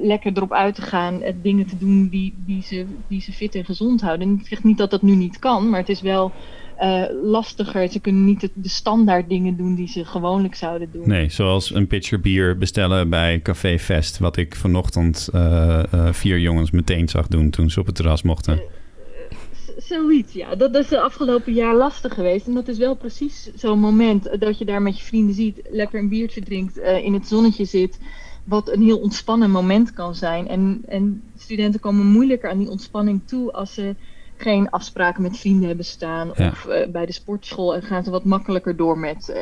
lekker 0.03 0.33
erop 0.35 0.53
uit 0.53 0.75
te 0.75 0.83
gaan. 0.83 1.23
dingen 1.43 1.67
te 1.67 1.79
doen 1.79 2.09
die, 2.09 2.35
die, 2.47 2.63
ze, 2.63 2.87
die 3.09 3.21
ze 3.21 3.33
fit 3.33 3.55
en 3.55 3.65
gezond 3.65 4.01
houden. 4.01 4.29
En 4.29 4.35
ik 4.41 4.47
zeg 4.47 4.65
niet 4.65 4.79
dat 4.79 4.91
dat 4.91 5.03
nu 5.03 5.15
niet 5.15 5.39
kan, 5.39 5.71
maar 5.71 5.81
het 5.81 5.89
is 5.89 6.01
wel 6.01 6.33
uh, 6.81 7.05
lastiger. 7.23 7.89
Ze 7.89 8.01
kunnen 8.01 8.25
niet 8.25 8.41
de, 8.41 8.69
standaard 8.69 9.29
dingen 9.29 9.57
doen 9.57 9.75
die 9.75 9.89
ze 9.89 10.05
gewoonlijk 10.05 10.55
zouden 10.55 10.89
doen. 10.93 11.09
Nee, 11.09 11.31
zoals 11.31 11.75
een 11.75 11.87
pitcher 11.87 12.21
bier 12.21 12.59
bestellen 12.59 13.09
bij 13.09 13.41
Café 13.43 13.79
Fest. 13.79 14.19
Wat 14.19 14.37
ik 14.37 14.55
vanochtend 14.55 15.29
uh, 15.35 15.83
uh, 15.95 16.13
vier 16.13 16.39
jongens 16.39 16.71
meteen 16.71 17.09
zag 17.09 17.27
doen 17.27 17.51
toen 17.51 17.71
ze 17.71 17.81
op 17.81 17.87
het 17.87 17.95
terras 17.95 18.23
mochten. 18.23 18.61
Zoiets, 19.77 20.33
ja. 20.33 20.55
Dat 20.55 20.75
is 20.75 20.89
de 20.89 21.01
afgelopen 21.01 21.53
jaar 21.53 21.75
lastig 21.75 22.15
geweest. 22.15 22.47
En 22.47 22.55
dat 22.55 22.69
is 22.69 22.79
wel 22.79 22.95
precies 22.95 23.51
zo'n 23.55 23.79
moment 23.79 24.41
dat 24.41 24.59
je 24.59 24.65
daar 24.65 24.83
met 24.83 24.99
je 24.99 25.05
vrienden 25.05 25.35
ziet, 25.35 25.61
lekker 25.71 26.01
een 26.01 26.09
biertje 26.09 26.43
drinkt, 26.43 26.79
in 26.79 27.15
het 27.15 27.27
zonnetje 27.27 27.65
zit. 27.65 27.99
Wat 28.45 28.69
een 28.73 28.83
heel 28.83 28.99
ontspannen 28.99 29.51
moment 29.51 29.93
kan 29.93 30.15
zijn. 30.15 30.49
En, 30.49 30.83
en 30.87 31.23
studenten 31.37 31.81
komen 31.81 32.07
moeilijker 32.07 32.51
aan 32.51 32.59
die 32.59 32.71
ontspanning 32.71 33.21
toe 33.25 33.53
als 33.53 33.75
ze 33.75 33.95
geen 34.45 34.71
afspraken 34.71 35.23
met 35.23 35.39
vrienden 35.39 35.67
hebben 35.67 35.85
staan. 35.85 36.31
Of 36.31 36.67
uh, 36.69 36.87
bij 36.93 37.07
de 37.07 37.13
sportschool 37.13 37.75
en 37.75 37.83
gaan 37.83 38.05
ze 38.05 38.11
wat 38.11 38.25
makkelijker 38.25 38.77
door 38.77 38.99
met. 38.99 39.29
Uh, 39.31 39.37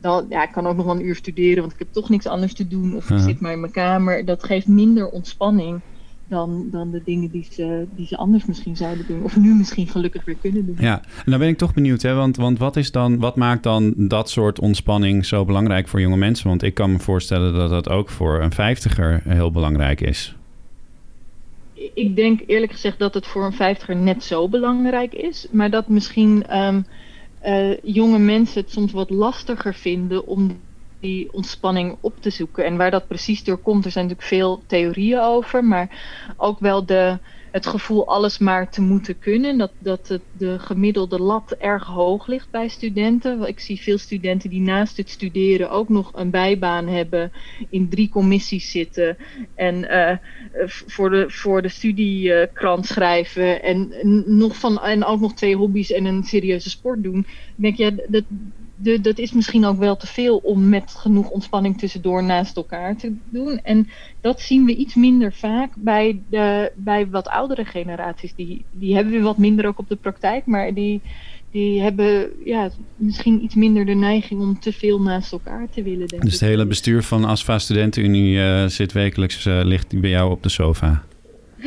dan, 0.00 0.26
ja, 0.28 0.42
ik 0.42 0.52
kan 0.52 0.66
ook 0.66 0.76
nog 0.76 0.84
wel 0.84 0.94
een 0.94 1.06
uur 1.06 1.16
studeren, 1.16 1.60
want 1.60 1.72
ik 1.72 1.78
heb 1.78 1.92
toch 1.92 2.08
niks 2.08 2.26
anders 2.26 2.54
te 2.54 2.68
doen. 2.68 2.96
Of 2.96 3.10
ik 3.10 3.18
zit 3.18 3.40
maar 3.40 3.52
in 3.52 3.60
mijn 3.60 3.72
kamer. 3.72 4.24
Dat 4.24 4.44
geeft 4.44 4.66
minder 4.66 5.08
ontspanning 5.08 5.80
dan, 6.28 6.68
dan 6.70 6.90
de 6.90 7.02
dingen 7.04 7.30
die 7.30 7.46
ze, 7.50 7.86
die 7.96 8.06
ze 8.06 8.16
anders 8.16 8.44
misschien 8.44 8.76
zouden 8.76 9.06
doen. 9.06 9.22
Of 9.22 9.36
nu 9.36 9.54
misschien 9.54 9.88
gelukkig 9.88 10.24
weer 10.24 10.36
kunnen 10.40 10.66
doen. 10.66 10.76
Ja, 10.78 11.00
en 11.24 11.30
dan 11.30 11.38
ben 11.38 11.48
ik 11.48 11.58
toch 11.58 11.74
benieuwd, 11.74 12.02
hè? 12.02 12.14
Want, 12.14 12.36
want 12.36 12.58
wat, 12.58 12.76
is 12.76 12.90
dan, 12.90 13.18
wat 13.18 13.36
maakt 13.36 13.62
dan 13.62 13.94
dat 13.96 14.30
soort 14.30 14.60
ontspanning 14.60 15.26
zo 15.26 15.44
belangrijk 15.44 15.88
voor 15.88 16.00
jonge 16.00 16.16
mensen? 16.16 16.48
Want 16.48 16.62
ik 16.62 16.74
kan 16.74 16.92
me 16.92 16.98
voorstellen 16.98 17.54
dat 17.54 17.70
dat 17.70 17.88
ook 17.88 18.08
voor 18.08 18.40
een 18.40 18.52
vijftiger 18.52 19.22
heel 19.24 19.50
belangrijk 19.50 20.00
is 20.00 20.36
ik 21.94 22.16
denk 22.16 22.40
eerlijk 22.46 22.72
gezegd 22.72 22.98
dat 22.98 23.14
het 23.14 23.26
voor 23.26 23.44
een 23.44 23.52
vijftiger 23.52 23.96
net 23.96 24.24
zo 24.24 24.48
belangrijk 24.48 25.14
is. 25.14 25.46
Maar 25.50 25.70
dat 25.70 25.88
misschien 25.88 26.58
um, 26.58 26.86
uh, 27.44 27.76
jonge 27.82 28.18
mensen 28.18 28.60
het 28.60 28.70
soms 28.70 28.92
wat 28.92 29.10
lastiger 29.10 29.74
vinden 29.74 30.26
om 30.26 30.60
die 31.00 31.32
ontspanning 31.32 31.96
op 32.00 32.20
te 32.20 32.30
zoeken. 32.30 32.64
En 32.64 32.76
waar 32.76 32.90
dat 32.90 33.06
precies 33.06 33.44
door 33.44 33.58
komt, 33.58 33.84
er 33.84 33.90
zijn 33.90 34.06
natuurlijk 34.06 34.34
veel 34.34 34.62
theorieën 34.66 35.20
over. 35.20 35.64
Maar 35.64 35.88
ook 36.36 36.58
wel 36.58 36.86
de, 36.86 37.18
het 37.56 37.66
gevoel 37.66 38.06
alles 38.06 38.38
maar 38.38 38.70
te 38.70 38.80
moeten 38.80 39.18
kunnen. 39.18 39.58
Dat, 39.58 39.70
dat 39.78 40.18
de 40.32 40.58
gemiddelde 40.58 41.20
lat 41.20 41.52
erg 41.52 41.86
hoog 41.86 42.26
ligt 42.26 42.50
bij 42.50 42.68
studenten. 42.68 43.46
Ik 43.46 43.60
zie 43.60 43.80
veel 43.80 43.98
studenten 43.98 44.50
die 44.50 44.60
naast 44.60 44.96
het 44.96 45.10
studeren 45.10 45.70
ook 45.70 45.88
nog 45.88 46.10
een 46.14 46.30
bijbaan 46.30 46.86
hebben, 46.86 47.32
in 47.70 47.88
drie 47.88 48.08
commissies 48.08 48.70
zitten 48.70 49.16
en 49.54 49.76
uh, 49.76 50.16
voor, 50.66 51.10
de, 51.10 51.24
voor 51.28 51.62
de 51.62 51.68
studiekrant 51.68 52.86
schrijven 52.86 53.62
en, 53.62 53.92
nog 54.26 54.56
van, 54.56 54.80
en 54.80 55.04
ook 55.04 55.20
nog 55.20 55.34
twee 55.34 55.56
hobby's 55.56 55.92
en 55.92 56.04
een 56.04 56.24
serieuze 56.24 56.70
sport 56.70 57.02
doen. 57.02 57.18
Ik 57.18 57.26
denk, 57.56 57.76
ja, 57.76 57.90
dat, 58.08 58.24
de, 58.76 59.00
dat 59.00 59.18
is 59.18 59.32
misschien 59.32 59.64
ook 59.64 59.78
wel 59.78 59.96
te 59.96 60.06
veel 60.06 60.36
om 60.36 60.68
met 60.68 60.94
genoeg 60.96 61.30
ontspanning 61.30 61.78
tussendoor 61.78 62.24
naast 62.24 62.56
elkaar 62.56 62.96
te 62.96 63.14
doen. 63.28 63.60
En 63.62 63.88
dat 64.20 64.40
zien 64.40 64.64
we 64.64 64.76
iets 64.76 64.94
minder 64.94 65.32
vaak 65.32 65.70
bij, 65.76 66.20
de, 66.28 66.72
bij 66.74 67.08
wat 67.08 67.28
oudere 67.28 67.64
generaties. 67.64 68.34
Die, 68.34 68.64
die 68.70 68.94
hebben 68.94 69.12
we 69.12 69.20
wat 69.20 69.38
minder 69.38 69.66
ook 69.66 69.78
op 69.78 69.88
de 69.88 69.96
praktijk, 69.96 70.46
maar 70.46 70.74
die, 70.74 71.00
die 71.50 71.80
hebben 71.80 72.30
ja, 72.44 72.70
misschien 72.96 73.44
iets 73.44 73.54
minder 73.54 73.86
de 73.86 73.94
neiging 73.94 74.40
om 74.40 74.60
te 74.60 74.72
veel 74.72 75.00
naast 75.00 75.32
elkaar 75.32 75.68
te 75.70 75.82
willen. 75.82 76.06
Denk 76.06 76.22
dus 76.22 76.32
het 76.32 76.40
hele 76.40 76.66
bestuur 76.66 77.02
van 77.02 77.24
ASFA 77.24 77.58
Studentenunie 77.58 78.36
uh, 78.36 78.66
zit 78.66 78.92
wekelijks, 78.92 79.46
uh, 79.46 79.60
ligt 79.64 80.00
bij 80.00 80.10
jou 80.10 80.30
op 80.30 80.42
de 80.42 80.48
sofa? 80.48 81.04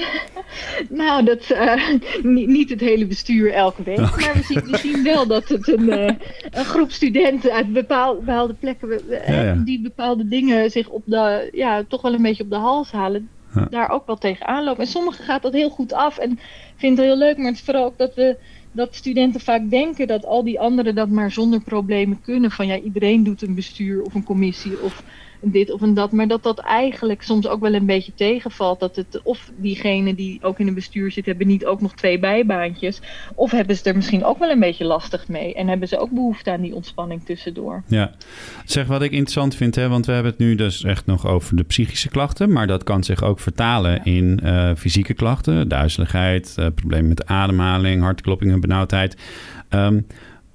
nou, 0.89 1.25
dat, 1.25 1.49
uh, 1.51 1.89
niet, 2.23 2.47
niet, 2.47 2.69
het 2.69 2.79
hele 2.79 3.05
bestuur 3.05 3.53
elke 3.53 3.83
week. 3.83 3.97
Maar 3.97 4.31
we 4.33 4.43
zien, 4.43 4.63
we 4.71 4.77
zien, 4.77 5.03
wel 5.03 5.27
dat 5.27 5.47
het 5.47 5.67
een, 5.67 5.83
uh, 5.83 6.09
een 6.51 6.65
groep 6.65 6.91
studenten 6.91 7.51
uit 7.51 7.73
bepaalde, 7.73 8.19
bepaalde 8.19 8.53
plekken, 8.53 8.89
uh, 8.89 9.27
ja, 9.27 9.41
ja. 9.41 9.53
die 9.53 9.81
bepaalde 9.81 10.27
dingen 10.27 10.71
zich 10.71 10.89
op 10.89 11.03
de, 11.05 11.49
ja, 11.51 11.83
toch 11.87 12.01
wel 12.01 12.13
een 12.13 12.21
beetje 12.21 12.43
op 12.43 12.49
de 12.49 12.55
hals 12.55 12.91
halen, 12.91 13.29
ja. 13.55 13.67
daar 13.69 13.89
ook 13.89 14.05
wel 14.05 14.17
tegenaan 14.17 14.63
lopen. 14.63 14.81
En 14.83 14.89
sommigen 14.89 15.23
gaat 15.23 15.41
dat 15.41 15.53
heel 15.53 15.69
goed 15.69 15.93
af 15.93 16.17
en 16.17 16.39
vindt 16.75 16.97
het 16.97 17.07
heel 17.07 17.17
leuk, 17.17 17.37
maar 17.37 17.45
het 17.45 17.55
is 17.55 17.61
vooral 17.61 17.85
ook 17.85 17.97
dat 17.97 18.15
we 18.15 18.37
dat 18.71 18.95
studenten 18.95 19.41
vaak 19.41 19.69
denken 19.69 20.07
dat 20.07 20.25
al 20.25 20.43
die 20.43 20.59
anderen 20.59 20.95
dat 20.95 21.09
maar 21.09 21.31
zonder 21.31 21.61
problemen 21.61 22.21
kunnen. 22.21 22.51
Van 22.51 22.67
ja, 22.67 22.79
iedereen 22.79 23.23
doet 23.23 23.41
een 23.41 23.55
bestuur 23.55 24.01
of 24.01 24.13
een 24.13 24.23
commissie 24.23 24.81
of 24.81 25.03
dit 25.41 25.71
of 25.71 25.81
een 25.81 25.93
dat. 25.93 26.11
Maar 26.11 26.27
dat 26.27 26.43
dat 26.43 26.59
eigenlijk 26.59 27.21
soms 27.21 27.47
ook 27.47 27.61
wel 27.61 27.73
een 27.73 27.85
beetje 27.85 28.11
tegenvalt. 28.15 28.79
Dat 28.79 28.95
het 28.95 29.21
of 29.23 29.51
diegenen 29.57 30.15
die 30.15 30.39
ook 30.41 30.59
in 30.59 30.67
een 30.67 30.73
bestuur 30.73 31.11
zitten, 31.11 31.31
hebben 31.31 31.53
niet 31.53 31.65
ook 31.65 31.81
nog 31.81 31.93
twee 31.93 32.19
bijbaantjes. 32.19 33.01
Of 33.35 33.51
hebben 33.51 33.75
ze 33.75 33.83
er 33.83 33.95
misschien 33.95 34.23
ook 34.23 34.39
wel 34.39 34.49
een 34.49 34.59
beetje 34.59 34.85
lastig 34.85 35.27
mee. 35.27 35.53
En 35.53 35.67
hebben 35.67 35.87
ze 35.87 35.97
ook 35.97 36.11
behoefte 36.11 36.51
aan 36.51 36.61
die 36.61 36.75
ontspanning 36.75 37.25
tussendoor. 37.25 37.83
Ja, 37.87 38.11
zeg 38.65 38.87
wat 38.87 39.01
ik 39.01 39.11
interessant 39.11 39.55
vind, 39.55 39.75
hè, 39.75 39.89
want 39.89 40.05
we 40.05 40.11
hebben 40.11 40.31
het 40.31 40.41
nu 40.41 40.55
dus 40.55 40.83
echt 40.83 41.05
nog 41.05 41.27
over 41.27 41.55
de 41.55 41.63
psychische 41.63 42.09
klachten. 42.09 42.51
Maar 42.51 42.67
dat 42.67 42.83
kan 42.83 43.03
zich 43.03 43.23
ook 43.23 43.39
vertalen 43.39 43.91
ja. 43.91 44.03
in 44.03 44.39
uh, 44.43 44.71
fysieke 44.77 45.13
klachten. 45.13 45.67
Duizeligheid, 45.67 46.55
uh, 46.59 46.67
problemen 46.75 47.07
met 47.07 47.25
ademhaling, 47.25 48.01
hartkloppingen, 48.01 48.59
benauwdheid. 48.59 49.17
Um, 49.69 50.05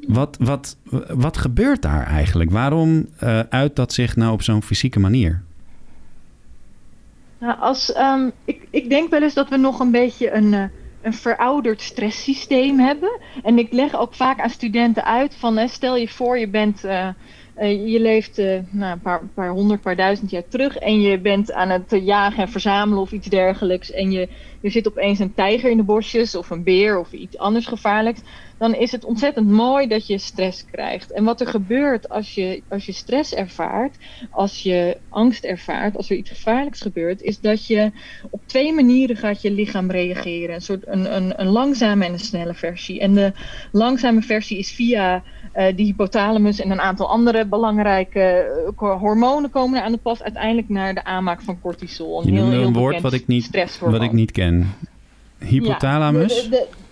wat, 0.09 0.37
wat, 0.41 0.77
wat 1.09 1.37
gebeurt 1.37 1.83
daar 1.83 2.07
eigenlijk? 2.07 2.51
Waarom 2.51 3.09
uh, 3.23 3.41
uit 3.41 3.77
dat 3.77 3.93
zich 3.93 4.17
nou 4.17 4.33
op 4.33 4.43
zo'n 4.43 4.63
fysieke 4.63 5.01
manier? 5.01 5.43
Nou, 7.39 7.59
als, 7.59 7.93
ehm, 7.93 8.31
ik, 8.45 8.67
ik 8.71 8.89
denk 8.89 9.11
wel 9.11 9.23
eens 9.23 9.35
dat 9.35 9.49
we 9.49 9.57
nog 9.57 9.81
een 9.81 9.91
beetje 9.91 10.33
een, 10.33 10.53
uh, 10.53 10.65
een 11.03 11.15
verouderd 11.15 11.81
stresssysteem 11.81 12.79
hebben. 12.79 13.21
En 13.43 13.59
ik 13.59 13.73
leg 13.73 13.97
ook 13.97 14.15
vaak 14.15 14.41
aan 14.41 14.51
studenten 14.51 15.05
uit 15.05 15.35
van, 15.35 15.69
stel 15.69 15.97
je 15.97 16.09
voor 16.09 16.39
je 16.39 16.49
bent... 16.49 16.85
Uh, 16.85 17.09
je 17.87 18.01
leeft 18.01 18.37
nou, 18.71 18.93
een 18.93 19.01
paar, 19.01 19.21
paar, 19.35 19.51
honderd, 19.51 19.81
paar 19.81 19.97
duizend 19.97 20.31
jaar 20.31 20.49
terug 20.49 20.77
en 20.77 21.01
je 21.01 21.19
bent 21.19 21.53
aan 21.53 21.71
het 21.71 22.01
jagen 22.03 22.43
en 22.43 22.49
verzamelen 22.49 23.03
of 23.03 23.13
iets 23.13 23.29
dergelijks. 23.29 23.91
En 23.91 24.13
je, 24.13 24.29
er 24.63 24.71
zit 24.71 24.89
opeens 24.89 25.19
een 25.19 25.35
tijger 25.35 25.71
in 25.71 25.77
de 25.77 25.83
bosjes 25.83 26.35
of 26.35 26.51
een 26.51 26.63
beer 26.63 26.99
of 26.99 27.13
iets 27.13 27.39
anders 27.39 27.67
gevaarlijks. 27.67 28.21
Dan 28.65 28.75
is 28.75 28.93
het 28.93 29.05
ontzettend 29.05 29.49
mooi 29.49 29.87
dat 29.87 30.07
je 30.07 30.19
stress 30.19 30.65
krijgt. 30.71 31.13
En 31.13 31.25
wat 31.25 31.41
er 31.41 31.47
gebeurt 31.47 32.09
als 32.09 32.35
je, 32.35 32.63
als 32.69 32.87
je 32.87 32.93
stress 32.93 33.35
ervaart, 33.35 33.97
als 34.31 34.63
je 34.63 34.97
angst 35.09 35.45
ervaart, 35.45 35.97
als 35.97 36.11
er 36.11 36.17
iets 36.17 36.31
gevaarlijks 36.31 36.81
gebeurt, 36.81 37.23
is 37.23 37.41
dat 37.41 37.67
je 37.67 37.91
op 38.31 38.41
twee 38.47 38.73
manieren 38.73 39.17
gaat 39.17 39.43
je 39.43 39.51
lichaam 39.51 39.91
reageren. 39.91 40.55
Een 40.55 40.61
soort 40.61 40.87
een, 40.87 41.17
een, 41.17 41.41
een 41.41 41.47
langzame 41.47 42.05
en 42.05 42.13
een 42.13 42.19
snelle 42.19 42.55
versie. 42.55 43.01
En 43.01 43.15
de 43.15 43.33
langzame 43.73 44.23
versie 44.23 44.59
is 44.59 44.73
via 44.73 45.15
uh, 45.15 45.23
de 45.77 45.83
hypothalamus 45.83 46.61
en 46.61 46.71
een 46.71 46.81
aantal 46.81 47.09
andere 47.09 47.47
belangrijke 47.47 48.47
uh, 48.81 49.01
hormonen 49.01 49.51
komen 49.51 49.83
aan 49.83 49.93
de 49.93 49.99
pas 49.99 50.23
uiteindelijk 50.23 50.69
naar 50.69 50.95
de 50.95 51.05
aanmaak 51.05 51.43
van 51.43 51.61
cortisol. 51.61 52.21
Een 52.21 52.33
Je 52.33 52.41
heel, 52.41 52.51
heel 52.51 52.63
een 52.63 52.73
woord 52.73 53.01
wat 53.01 53.13
ik, 53.13 53.27
niet, 53.27 53.51
wat 53.81 54.03
ik 54.03 54.13
niet 54.13 54.31
ken. 54.31 54.75
Hypothalamus? 55.39 56.37
Ja, 56.37 56.43
de, 56.43 56.49
de, 56.49 56.57
de, 56.71 56.83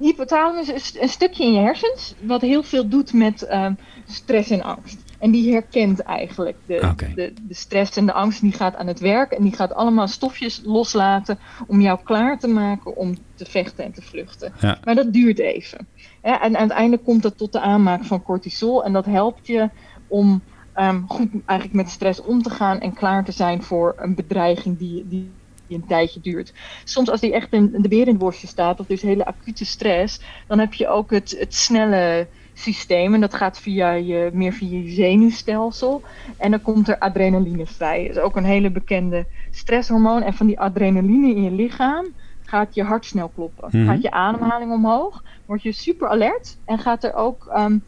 hypothalamus 0.00 0.68
is 0.68 0.96
een 1.00 1.08
stukje 1.08 1.44
in 1.44 1.52
je 1.52 1.60
hersens 1.60 2.14
wat 2.20 2.40
heel 2.40 2.62
veel 2.62 2.88
doet 2.88 3.12
met 3.12 3.46
uh, 3.50 3.66
stress 4.06 4.50
en 4.50 4.62
angst. 4.62 4.98
En 5.18 5.30
die 5.30 5.52
herkent 5.52 6.00
eigenlijk 6.00 6.56
de, 6.66 6.74
okay. 6.74 7.14
de, 7.14 7.32
de, 7.42 7.54
stress 7.54 7.96
en 7.96 8.06
de 8.06 8.12
angst. 8.12 8.40
Die 8.40 8.52
gaat 8.52 8.76
aan 8.76 8.86
het 8.86 9.00
werk 9.00 9.32
en 9.32 9.42
die 9.42 9.54
gaat 9.54 9.74
allemaal 9.74 10.08
stofjes 10.08 10.62
loslaten 10.64 11.38
om 11.66 11.80
jou 11.80 11.98
klaar 12.02 12.38
te 12.38 12.48
maken 12.48 12.96
om 12.96 13.16
te 13.34 13.44
vechten 13.44 13.84
en 13.84 13.92
te 13.92 14.02
vluchten. 14.02 14.52
Ja. 14.60 14.78
Maar 14.84 14.94
dat 14.94 15.12
duurt 15.12 15.38
even. 15.38 15.86
Ja, 16.22 16.42
en 16.42 16.56
uiteindelijk 16.56 17.04
komt 17.04 17.22
dat 17.22 17.38
tot 17.38 17.52
de 17.52 17.60
aanmaak 17.60 18.04
van 18.04 18.22
cortisol. 18.22 18.84
En 18.84 18.92
dat 18.92 19.06
helpt 19.06 19.46
je 19.46 19.70
om 20.08 20.42
um, 20.76 21.04
goed 21.08 21.28
eigenlijk 21.46 21.78
met 21.78 21.90
stress 21.90 22.22
om 22.22 22.42
te 22.42 22.50
gaan 22.50 22.80
en 22.80 22.94
klaar 22.94 23.24
te 23.24 23.32
zijn 23.32 23.62
voor 23.62 23.94
een 23.96 24.14
bedreiging 24.14 24.78
die, 24.78 25.08
die 25.08 25.30
een 25.74 25.86
tijdje 25.86 26.20
duurt. 26.20 26.52
Soms 26.84 27.10
als 27.10 27.20
die 27.20 27.32
echt 27.32 27.52
in 27.52 27.70
de 27.78 27.88
beer 27.88 28.06
in 28.06 28.08
het 28.08 28.18
bosje 28.18 28.46
staat, 28.46 28.80
of 28.80 28.86
dus 28.86 29.02
hele 29.02 29.26
acute 29.26 29.64
stress, 29.64 30.20
dan 30.46 30.58
heb 30.58 30.74
je 30.74 30.88
ook 30.88 31.10
het, 31.10 31.36
het 31.38 31.54
snelle 31.54 32.26
systeem. 32.54 33.14
En 33.14 33.20
dat 33.20 33.34
gaat 33.34 33.60
via 33.60 33.92
je, 33.92 34.30
meer 34.32 34.52
via 34.52 34.78
je 34.78 34.90
zenuwstelsel. 34.90 36.02
En 36.36 36.50
dan 36.50 36.62
komt 36.62 36.88
er 36.88 36.98
adrenaline 36.98 37.66
vrij. 37.66 38.06
Dat 38.06 38.16
is 38.16 38.22
ook 38.22 38.36
een 38.36 38.44
hele 38.44 38.70
bekende 38.70 39.26
stresshormoon. 39.50 40.22
En 40.22 40.34
van 40.34 40.46
die 40.46 40.60
adrenaline 40.60 41.34
in 41.34 41.42
je 41.42 41.50
lichaam 41.50 42.06
gaat 42.44 42.74
je 42.74 42.82
hart 42.82 43.04
snel 43.04 43.30
kloppen. 43.34 43.68
Mhm. 43.70 43.86
Gaat 43.86 44.02
je 44.02 44.10
ademhaling 44.10 44.72
omhoog. 44.72 45.24
Word 45.46 45.62
je 45.62 45.72
super 45.72 46.08
alert. 46.08 46.56
En 46.64 46.78
gaat 46.78 47.04
er 47.04 47.14
ook 47.14 47.50
um, 47.56 47.82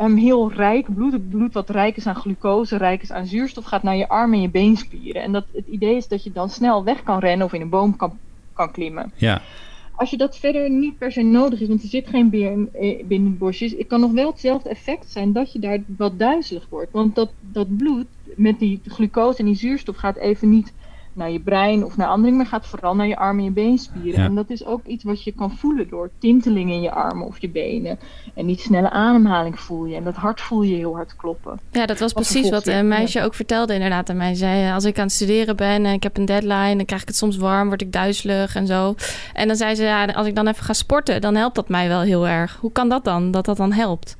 um, 0.00 0.16
heel 0.16 0.52
rijk 0.52 0.94
bloed, 0.94 1.12
het 1.12 1.28
bloed 1.28 1.52
wat 1.52 1.70
rijk 1.70 1.96
is 1.96 2.06
aan 2.06 2.14
glucose, 2.14 2.76
rijk 2.76 3.02
is 3.02 3.12
aan 3.12 3.26
zuurstof, 3.26 3.64
gaat 3.64 3.82
naar 3.82 3.96
je 3.96 4.08
armen 4.08 4.36
en 4.36 4.42
je 4.42 4.50
beenspieren. 4.50 5.22
En 5.22 5.32
dat, 5.32 5.44
het 5.52 5.66
idee 5.66 5.96
is 5.96 6.08
dat 6.08 6.24
je 6.24 6.32
dan 6.32 6.50
snel 6.50 6.84
weg 6.84 7.02
kan 7.02 7.18
rennen 7.18 7.46
of 7.46 7.52
in 7.52 7.60
een 7.60 7.68
boom 7.68 7.96
kan, 7.96 8.18
kan 8.52 8.70
klimmen. 8.70 9.12
Ja. 9.16 9.42
Als 9.94 10.10
je 10.10 10.16
dat 10.16 10.38
verder 10.38 10.70
niet 10.70 10.98
per 10.98 11.12
se 11.12 11.22
nodig 11.22 11.60
is, 11.60 11.68
want 11.68 11.82
er 11.82 11.88
zit 11.88 12.08
geen 12.08 12.30
beer 12.30 12.50
in, 12.50 12.68
eh, 12.72 13.04
binnen 13.06 13.30
de 13.30 13.36
bosjes, 13.36 13.72
het 13.72 13.86
kan 13.86 14.00
nog 14.00 14.12
wel 14.12 14.30
hetzelfde 14.30 14.68
effect 14.68 15.10
zijn 15.10 15.32
dat 15.32 15.52
je 15.52 15.58
daar 15.58 15.78
wat 15.86 16.18
duizelig 16.18 16.66
wordt. 16.68 16.92
Want 16.92 17.14
dat, 17.14 17.30
dat 17.40 17.76
bloed 17.76 18.06
met 18.36 18.58
die 18.58 18.80
glucose 18.86 19.38
en 19.38 19.44
die 19.44 19.54
zuurstof 19.54 19.96
gaat 19.96 20.16
even 20.16 20.50
niet 20.50 20.72
naar 21.18 21.30
je 21.30 21.40
brein 21.40 21.84
of 21.84 21.96
naar 21.96 22.08
andere, 22.08 22.34
maar 22.34 22.46
gaat 22.46 22.66
vooral 22.66 22.94
naar 22.94 23.06
je 23.06 23.16
armen 23.16 23.38
en 23.38 23.44
je 23.44 23.50
beenspieren. 23.50 24.20
Ja. 24.20 24.26
En 24.26 24.34
dat 24.34 24.50
is 24.50 24.64
ook 24.64 24.86
iets 24.86 25.04
wat 25.04 25.22
je 25.22 25.32
kan 25.32 25.56
voelen 25.56 25.88
door 25.88 26.10
tintelingen 26.18 26.74
in 26.74 26.82
je 26.82 26.90
armen 26.90 27.26
of 27.26 27.40
je 27.40 27.48
benen. 27.48 27.98
En 28.34 28.46
die 28.46 28.58
snelle 28.58 28.90
ademhaling 28.90 29.60
voel 29.60 29.84
je. 29.84 29.96
En 29.96 30.04
dat 30.04 30.14
hart 30.14 30.40
voel 30.40 30.62
je 30.62 30.76
heel 30.76 30.94
hard 30.94 31.16
kloppen. 31.16 31.60
Ja, 31.72 31.86
dat 31.86 31.98
was 31.98 32.12
Wat 32.12 32.22
precies 32.22 32.50
wat 32.50 32.62
vervolgens- 32.62 32.82
een 32.82 32.88
meisje 32.88 33.22
ook 33.22 33.34
vertelde 33.34 33.74
inderdaad 33.74 34.10
aan 34.10 34.16
mij. 34.16 34.34
Zei, 34.34 34.66
eh, 34.66 34.74
als 34.74 34.84
ik 34.84 34.98
aan 34.98 35.04
het 35.04 35.12
studeren 35.12 35.56
ben 35.56 35.86
en 35.86 35.92
ik 35.92 36.02
heb 36.02 36.16
een 36.16 36.24
deadline... 36.24 36.76
dan 36.76 36.84
krijg 36.84 37.02
ik 37.02 37.08
het 37.08 37.16
soms 37.16 37.36
warm, 37.36 37.68
word 37.68 37.80
ik 37.82 37.92
duizelig 37.92 38.54
en 38.54 38.66
zo. 38.66 38.94
En 39.32 39.46
dan 39.46 39.56
zei 39.56 39.74
ze, 39.74 39.82
ja, 39.82 40.04
als 40.04 40.26
ik 40.26 40.34
dan 40.34 40.46
even 40.46 40.64
ga 40.64 40.72
sporten... 40.72 41.20
dan 41.20 41.34
helpt 41.34 41.54
dat 41.54 41.68
mij 41.68 41.88
wel 41.88 42.00
heel 42.00 42.28
erg. 42.28 42.56
Hoe 42.60 42.72
kan 42.72 42.88
dat 42.88 43.04
dan, 43.04 43.30
dat 43.30 43.44
dat 43.44 43.56
dan 43.56 43.72
helpt? 43.72 44.16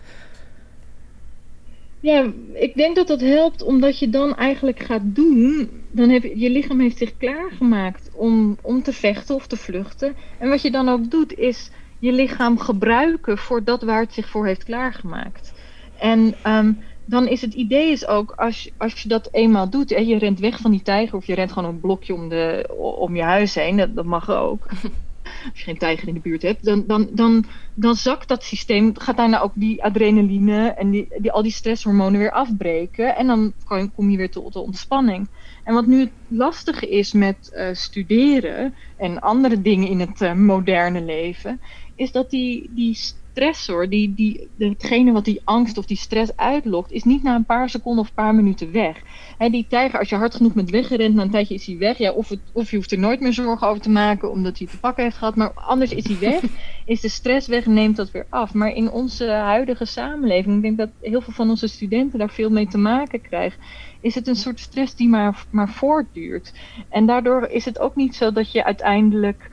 Ja, 2.00 2.33
ik 2.52 2.75
denk 2.75 2.97
dat 2.97 3.07
dat 3.07 3.21
helpt 3.21 3.62
omdat 3.62 3.99
je 3.99 4.09
dan 4.09 4.37
eigenlijk 4.37 4.81
gaat 4.81 5.02
doen. 5.05 5.71
Dan 5.90 6.09
heb 6.09 6.23
je, 6.23 6.38
je 6.38 6.50
lichaam 6.50 6.81
heeft 6.81 6.99
zich 6.99 7.17
klaargemaakt 7.17 8.11
om, 8.14 8.59
om 8.62 8.83
te 8.83 8.93
vechten 8.93 9.35
of 9.35 9.47
te 9.47 9.57
vluchten. 9.57 10.17
En 10.38 10.49
wat 10.49 10.62
je 10.62 10.71
dan 10.71 10.88
ook 10.88 11.11
doet, 11.11 11.38
is 11.38 11.71
je 11.99 12.12
lichaam 12.12 12.59
gebruiken 12.59 13.38
voor 13.38 13.64
dat 13.64 13.83
waar 13.83 14.00
het 14.00 14.12
zich 14.12 14.28
voor 14.28 14.47
heeft 14.47 14.64
klaargemaakt. 14.64 15.55
En 15.99 16.35
ehm, 16.43 16.73
dan 17.05 17.28
is 17.28 17.40
het 17.40 17.55
idee 17.55 17.90
is 17.90 18.07
ook, 18.07 18.31
als, 18.31 18.71
als 18.76 19.02
je 19.02 19.09
dat 19.09 19.28
eenmaal 19.33 19.71
doet, 19.71 19.93
en 19.93 20.07
je 20.07 20.19
rent 20.19 20.38
weg 20.38 20.59
van 20.59 20.71
die 20.71 20.83
tijger 20.83 21.17
of 21.17 21.26
je 21.26 21.35
rent 21.35 21.52
gewoon 21.52 21.69
een 21.69 21.81
blokje 21.81 22.14
om, 22.14 22.28
de, 22.28 22.75
om 22.99 23.17
je 23.17 23.23
huis 23.23 23.55
heen, 23.55 23.76
dat, 23.76 23.95
dat 23.95 24.05
mag 24.05 24.31
ook. 24.31 24.67
Als 25.45 25.59
je 25.59 25.64
geen 25.64 25.78
tijger 25.78 26.09
in 26.09 26.14
de 26.14 26.21
buurt 26.21 26.42
hebt, 26.42 26.64
dan, 26.64 26.85
dan, 26.87 27.09
dan, 27.12 27.45
dan 27.75 27.95
zakt 27.95 28.28
dat 28.28 28.45
systeem, 28.45 28.99
gaat 28.99 29.16
daarna 29.16 29.40
ook 29.40 29.52
die 29.54 29.85
adrenaline 29.85 30.68
en 30.68 30.90
die, 30.90 31.09
die, 31.18 31.33
al 31.33 31.42
die 31.42 31.52
stresshormonen 31.52 32.21
weer 32.21 32.30
afbreken. 32.30 33.16
En 33.16 33.26
dan 33.26 33.52
kom 33.95 34.11
je 34.11 34.16
weer 34.16 34.30
tot 34.30 34.52
de 34.52 34.61
ontspanning. 34.61 35.28
En 35.64 35.75
wat 35.75 35.87
nu 35.87 36.00
het 36.00 36.11
lastige 36.28 36.88
is 36.88 37.12
met 37.12 37.50
eh, 37.52 37.68
studeren 37.73 38.75
en 38.97 39.21
andere 39.21 39.62
dingen 39.62 39.88
in 39.88 40.00
het 40.00 40.21
eh, 40.21 40.33
moderne 40.35 41.02
leven, 41.02 41.61
is 41.95 42.12
dat 42.12 42.30
die, 42.30 42.71
die 42.75 42.99
stressor, 43.38 43.88
die, 43.88 44.14
die, 44.14 44.49
hetgene 44.59 45.12
wat 45.12 45.25
die 45.25 45.40
angst 45.45 45.78
of 45.78 45.87
die 45.87 45.97
stress 45.97 46.37
uitlokt, 46.37 46.92
is 46.92 47.04
niet 47.04 47.23
na 47.23 47.35
een 47.35 47.45
paar 47.45 47.71
seconden 47.71 48.02
of 48.02 48.09
een 48.09 48.14
paar 48.14 48.35
minuten 48.35 48.73
weg. 48.73 49.02
Hè, 49.38 49.49
die 49.49 49.66
tijger, 49.68 49.99
als 49.99 50.09
je 50.09 50.16
hard 50.16 50.35
genoeg 50.35 50.52
bent 50.52 50.71
weggerend, 50.71 51.14
na 51.14 51.23
een 51.23 51.30
tijdje 51.30 51.54
is 51.54 51.66
hij 51.66 51.78
weg. 51.78 51.99
Ja, 51.99 52.12
of, 52.12 52.28
het, 52.28 52.40
of 52.52 52.71
je 52.71 52.76
hoeft 52.76 52.92
er 52.92 52.99
nooit 52.99 53.21
meer 53.21 53.33
zorgen 53.33 53.68
over 53.68 53.83
te 53.83 53.90
maken 53.90 54.30
omdat 54.30 54.59
hij 54.59 54.66
te 54.66 54.78
pakken 54.78 55.04
heeft 55.04 55.16
gehad. 55.16 55.37
Maar 55.37 55.52
anders 55.52 55.92
is 55.92 56.07
hij 56.07 56.18
weg. 56.18 56.42
is 56.85 57.00
de 57.00 57.09
stress 57.09 57.47
weg 57.47 57.64
en 57.64 57.73
neemt 57.73 57.97
dat 57.97 58.11
weer 58.11 58.26
af. 58.28 58.54
Maar 58.54 58.73
in 58.75 58.90
onze 58.90 59.30
huidige 59.30 59.85
samenleving, 59.85 60.57
ik 60.57 60.62
denk 60.62 60.76
dat 60.76 60.90
heel 61.00 61.21
veel 61.21 61.33
van 61.33 61.50
onze 61.50 61.66
studenten 61.66 62.18
daar 62.18 62.30
veel 62.30 62.50
mee 62.50 62.66
te 62.66 62.78
maken 62.78 63.21
krijgen. 63.21 63.61
Is 64.00 64.14
het 64.14 64.26
een 64.26 64.37
soort 64.37 64.61
stress 64.61 64.95
die 64.95 65.09
maar, 65.09 65.45
maar 65.50 65.68
voortduurt. 65.68 66.52
En 66.88 67.07
daardoor 67.07 67.47
is 67.47 67.64
het 67.64 67.78
ook 67.78 67.97
niet 67.97 68.14
zo 68.14 68.33
dat 68.33 68.52
je 68.52 68.64
uiteindelijk. 68.64 69.50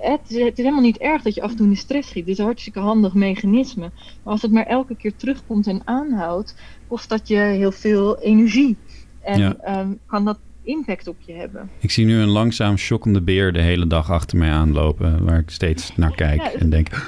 Het, 0.00 0.20
is, 0.28 0.36
het 0.42 0.58
is 0.58 0.64
helemaal 0.64 0.80
niet 0.80 0.98
erg 0.98 1.22
dat 1.22 1.34
je 1.34 1.42
af 1.42 1.50
en 1.50 1.56
toe 1.56 1.66
in 1.66 1.72
de 1.72 1.78
stress 1.78 2.08
schiet. 2.08 2.22
Het 2.22 2.32
is 2.32 2.38
een 2.38 2.44
hartstikke 2.44 2.78
handig 2.78 3.14
mechanisme. 3.14 3.90
Maar 4.22 4.32
als 4.32 4.42
het 4.42 4.52
maar 4.52 4.66
elke 4.66 4.96
keer 4.96 5.16
terugkomt 5.16 5.66
en 5.66 5.82
aanhoudt, 5.84 6.54
kost 6.88 7.08
dat 7.08 7.28
je 7.28 7.36
heel 7.36 7.72
veel 7.72 8.18
energie. 8.20 8.76
En 9.22 9.38
Ja. 9.38 9.80
um, 9.80 9.98
kan 10.06 10.24
dat 10.24 10.38
impact 10.62 11.08
op 11.08 11.16
je 11.26 11.32
hebben. 11.32 11.70
Ik 11.78 11.90
zie 11.90 12.06
nu 12.06 12.16
een 12.18 12.28
langzaam 12.28 12.76
shockende 12.76 13.20
beer 13.20 13.52
de 13.52 13.60
hele 13.60 13.86
dag 13.86 14.10
achter 14.10 14.38
mij 14.38 14.50
aanlopen, 14.50 15.24
waar 15.24 15.38
ik 15.38 15.50
steeds 15.50 15.92
naar 15.96 16.14
kijk 16.14 16.40
Ja, 16.40 16.52
en 16.52 16.70
denk, 16.70 16.88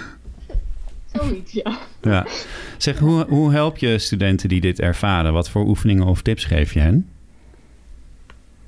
Zoiets, 1.13 1.53
ja. 1.53 1.79
ja. 2.03 2.27
Zeg, 2.77 2.99
hoe, 2.99 3.27
hoe 3.29 3.53
help 3.53 3.79
je 3.79 3.99
studenten 3.99 4.49
die 4.49 4.61
dit 4.61 4.81
ervaren? 4.81 5.33
Wat 5.33 5.51
voor 5.51 5.67
oefeningen 5.67 6.07
of 6.07 6.23
tips 6.23 6.45
geef 6.45 6.75
je 6.75 6.81
hen? 6.81 7.09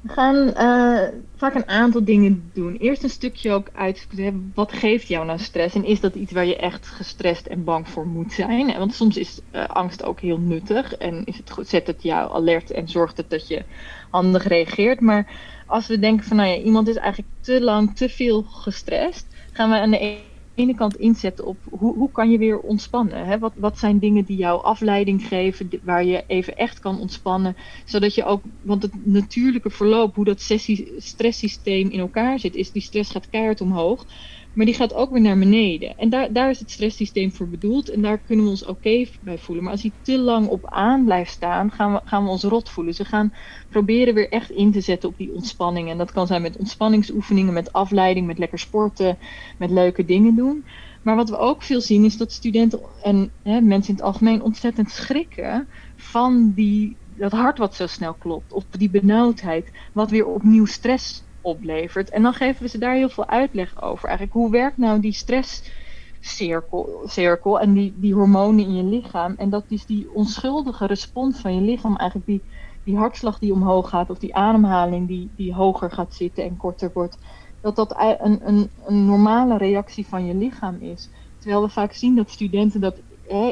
We 0.01 0.13
gaan 0.13 0.55
eh, 0.55 1.19
vaak 1.37 1.55
een 1.55 1.69
aantal 1.69 2.05
dingen 2.05 2.51
doen. 2.53 2.77
Eerst 2.77 3.03
een 3.03 3.11
stukje 3.11 3.53
ook 3.53 3.69
uitzoeken. 3.73 4.53
Wat 4.55 4.73
geeft 4.73 5.09
jou 5.09 5.27
nou 5.27 5.39
stress? 5.39 5.75
En 5.75 5.85
is 5.85 6.01
dat 6.01 6.15
iets 6.15 6.33
waar 6.33 6.47
je 6.47 6.57
echt 6.57 6.87
gestrest 6.87 7.47
en 7.47 7.65
bang 7.65 7.89
voor 7.89 8.07
moet 8.07 8.33
zijn? 8.33 8.79
Want 8.79 8.95
soms 8.95 9.17
is 9.17 9.41
eh, 9.51 9.67
angst 9.67 10.05
ook 10.05 10.21
heel 10.21 10.39
nuttig. 10.39 10.95
En 10.95 11.25
is 11.25 11.37
het 11.37 11.69
zet 11.69 11.87
het 11.87 12.03
jou 12.03 12.33
alert 12.33 12.71
en 12.71 12.89
zorgt 12.89 13.17
het 13.17 13.31
dat 13.31 13.49
je 13.49 13.65
handig 14.11 14.47
reageert. 14.47 15.01
Maar 15.01 15.27
als 15.67 15.87
we 15.87 15.99
denken 15.99 16.27
van 16.27 16.37
nou 16.37 16.49
ja, 16.49 16.57
iemand 16.57 16.89
is 16.89 16.97
eigenlijk 16.97 17.33
te 17.41 17.61
lang 17.61 17.97
te 17.97 18.09
veel 18.09 18.43
gestrest, 18.43 19.27
gaan 19.53 19.71
we 19.71 19.79
aan 19.79 19.91
de 19.91 20.19
ene 20.61 20.75
kant 20.75 20.97
inzetten 20.97 21.47
op 21.47 21.59
hoe, 21.71 21.95
hoe 21.95 22.11
kan 22.11 22.31
je 22.31 22.39
weer 22.39 22.59
ontspannen? 22.59 23.27
Hè? 23.27 23.39
Wat, 23.39 23.53
wat 23.57 23.79
zijn 23.79 23.99
dingen 23.99 24.25
die 24.25 24.37
jou 24.37 24.63
afleiding 24.63 25.27
geven, 25.27 25.69
waar 25.83 26.05
je 26.05 26.25
even 26.27 26.57
echt 26.57 26.79
kan 26.79 27.01
ontspannen, 27.01 27.57
zodat 27.85 28.15
je 28.15 28.25
ook, 28.25 28.43
want 28.63 28.83
het 28.83 29.07
natuurlijke 29.07 29.71
verloop, 29.71 30.15
hoe 30.15 30.25
dat 30.25 30.41
sessie, 30.41 30.93
stresssysteem 30.97 31.91
in 31.91 32.01
elkaar 32.01 32.39
zit, 32.39 32.55
is 32.55 32.73
die 32.73 32.83
stress 32.83 33.11
gaat 33.11 33.29
keihard 33.29 33.61
omhoog, 33.61 34.07
maar 34.53 34.67
die 34.67 34.75
gaat 34.75 34.95
ook 34.95 35.11
weer 35.11 35.21
naar 35.21 35.39
beneden. 35.39 35.97
En 35.97 36.09
daar, 36.09 36.33
daar 36.33 36.51
is 36.51 36.59
het 36.59 36.71
stresssysteem 36.71 37.33
voor 37.33 37.49
bedoeld 37.49 37.89
en 37.89 38.03
daar 38.03 38.19
kunnen 38.19 38.45
we 38.45 38.51
ons 38.51 38.65
oké 38.65 39.07
bij 39.21 39.39
voelen. 39.39 39.65
Maar 39.65 39.73
als 39.73 39.83
die 39.83 39.99
te 40.03 40.19
lang 40.19 40.49
op 40.49 40.67
aan 40.67 41.05
blijft 41.05 41.33
staan, 41.33 41.71
gaan 41.71 41.93
we, 41.93 42.01
gaan 42.05 42.25
we 42.25 42.31
ons 42.31 42.43
rot 42.43 42.71
voelen. 42.71 42.95
We 42.97 43.05
gaan 43.05 43.35
proberen 43.69 44.15
weer 44.15 44.29
echt 44.29 44.51
in 44.51 44.73
te 44.73 44.81
zetten 44.81 45.09
op 45.09 45.17
die 45.17 45.35
ontspanning. 45.35 45.91
En 45.91 45.99
dat 45.99 46.13
kan 46.13 46.27
zijn 46.27 46.43
met 46.43 46.57
ontspanningsoefeningen, 46.57 47.53
met 47.53 47.73
afleiding, 47.73 48.27
met 48.27 48.39
lekker 48.39 48.59
sporten, 48.59 49.19
met 49.59 49.71
leuke 49.71 50.05
dingen 50.05 50.37
doen. 50.37 50.67
Maar 51.03 51.17
wat 51.17 51.31
we 51.31 51.37
ook 51.37 51.63
veel 51.63 51.81
zien 51.81 52.05
is 52.05 52.17
dat 52.17 52.33
studenten 52.33 52.81
en 53.03 53.33
hè, 53.43 53.61
mensen 53.61 53.91
in 53.91 53.95
het 53.95 54.05
algemeen 54.05 54.43
ontzettend 54.43 54.91
schrikken 54.91 55.69
van 55.97 56.53
die 56.55 56.97
dat 57.21 57.33
hart 57.33 57.59
wat 57.59 57.75
zo 57.75 57.87
snel 57.87 58.15
klopt, 58.15 58.53
of 58.53 58.65
die 58.71 58.91
benauwdheid, 58.91 59.73
wat 59.93 60.11
weer 60.11 60.27
opnieuw 60.27 60.65
stress 60.65 61.30
oplevert. 61.41 62.11
En 62.11 62.23
dan 62.23 62.33
geven 62.35 62.63
we 62.63 62.69
ze 62.69 62.79
daar 62.79 62.95
heel 62.95 63.09
veel 63.09 63.29
uitleg 63.29 63.83
over. 63.83 64.09
Eigenlijk, 64.09 64.39
hoe 64.39 64.51
werkt 64.51 64.77
nou 64.77 65.01
die 65.01 65.13
stresscirkel 65.13 67.03
cirkel 67.05 67.61
en 67.61 67.73
die, 67.73 67.95
die 67.97 68.15
hormonen 68.15 68.65
in 68.65 68.75
je 68.75 68.83
lichaam? 68.83 69.35
En 69.37 69.51
dat 69.51 69.65
is 69.69 69.87
die 69.87 70.13
onschuldige 70.13 70.87
respons 70.87 71.41
van 71.41 71.55
je 71.55 71.61
lichaam, 71.61 71.97
eigenlijk 71.97 72.29
die, 72.29 72.43
die 72.85 72.97
hartslag 72.97 73.39
die 73.39 73.53
omhoog 73.53 73.89
gaat, 73.89 74.11
of 74.11 74.19
die 74.19 74.35
ademhaling 74.35 75.09
die, 75.09 75.31
die 75.37 75.55
hoger 75.55 75.91
gaat 75.91 76.15
zitten 76.15 76.45
en 76.45 76.57
korter 76.57 76.91
wordt. 76.95 77.19
Dat 77.61 77.77
dat 77.77 77.95
een, 78.19 78.49
een, 78.49 78.71
een 78.87 79.05
normale 79.05 79.57
reactie 79.57 80.07
van 80.07 80.27
je 80.27 80.35
lichaam 80.35 80.77
is. 80.81 81.11
Terwijl 81.39 81.63
we 81.63 81.69
vaak 81.69 81.93
zien 81.93 82.17
dat 82.17 82.31
studenten 82.31 82.81
dat 82.81 83.03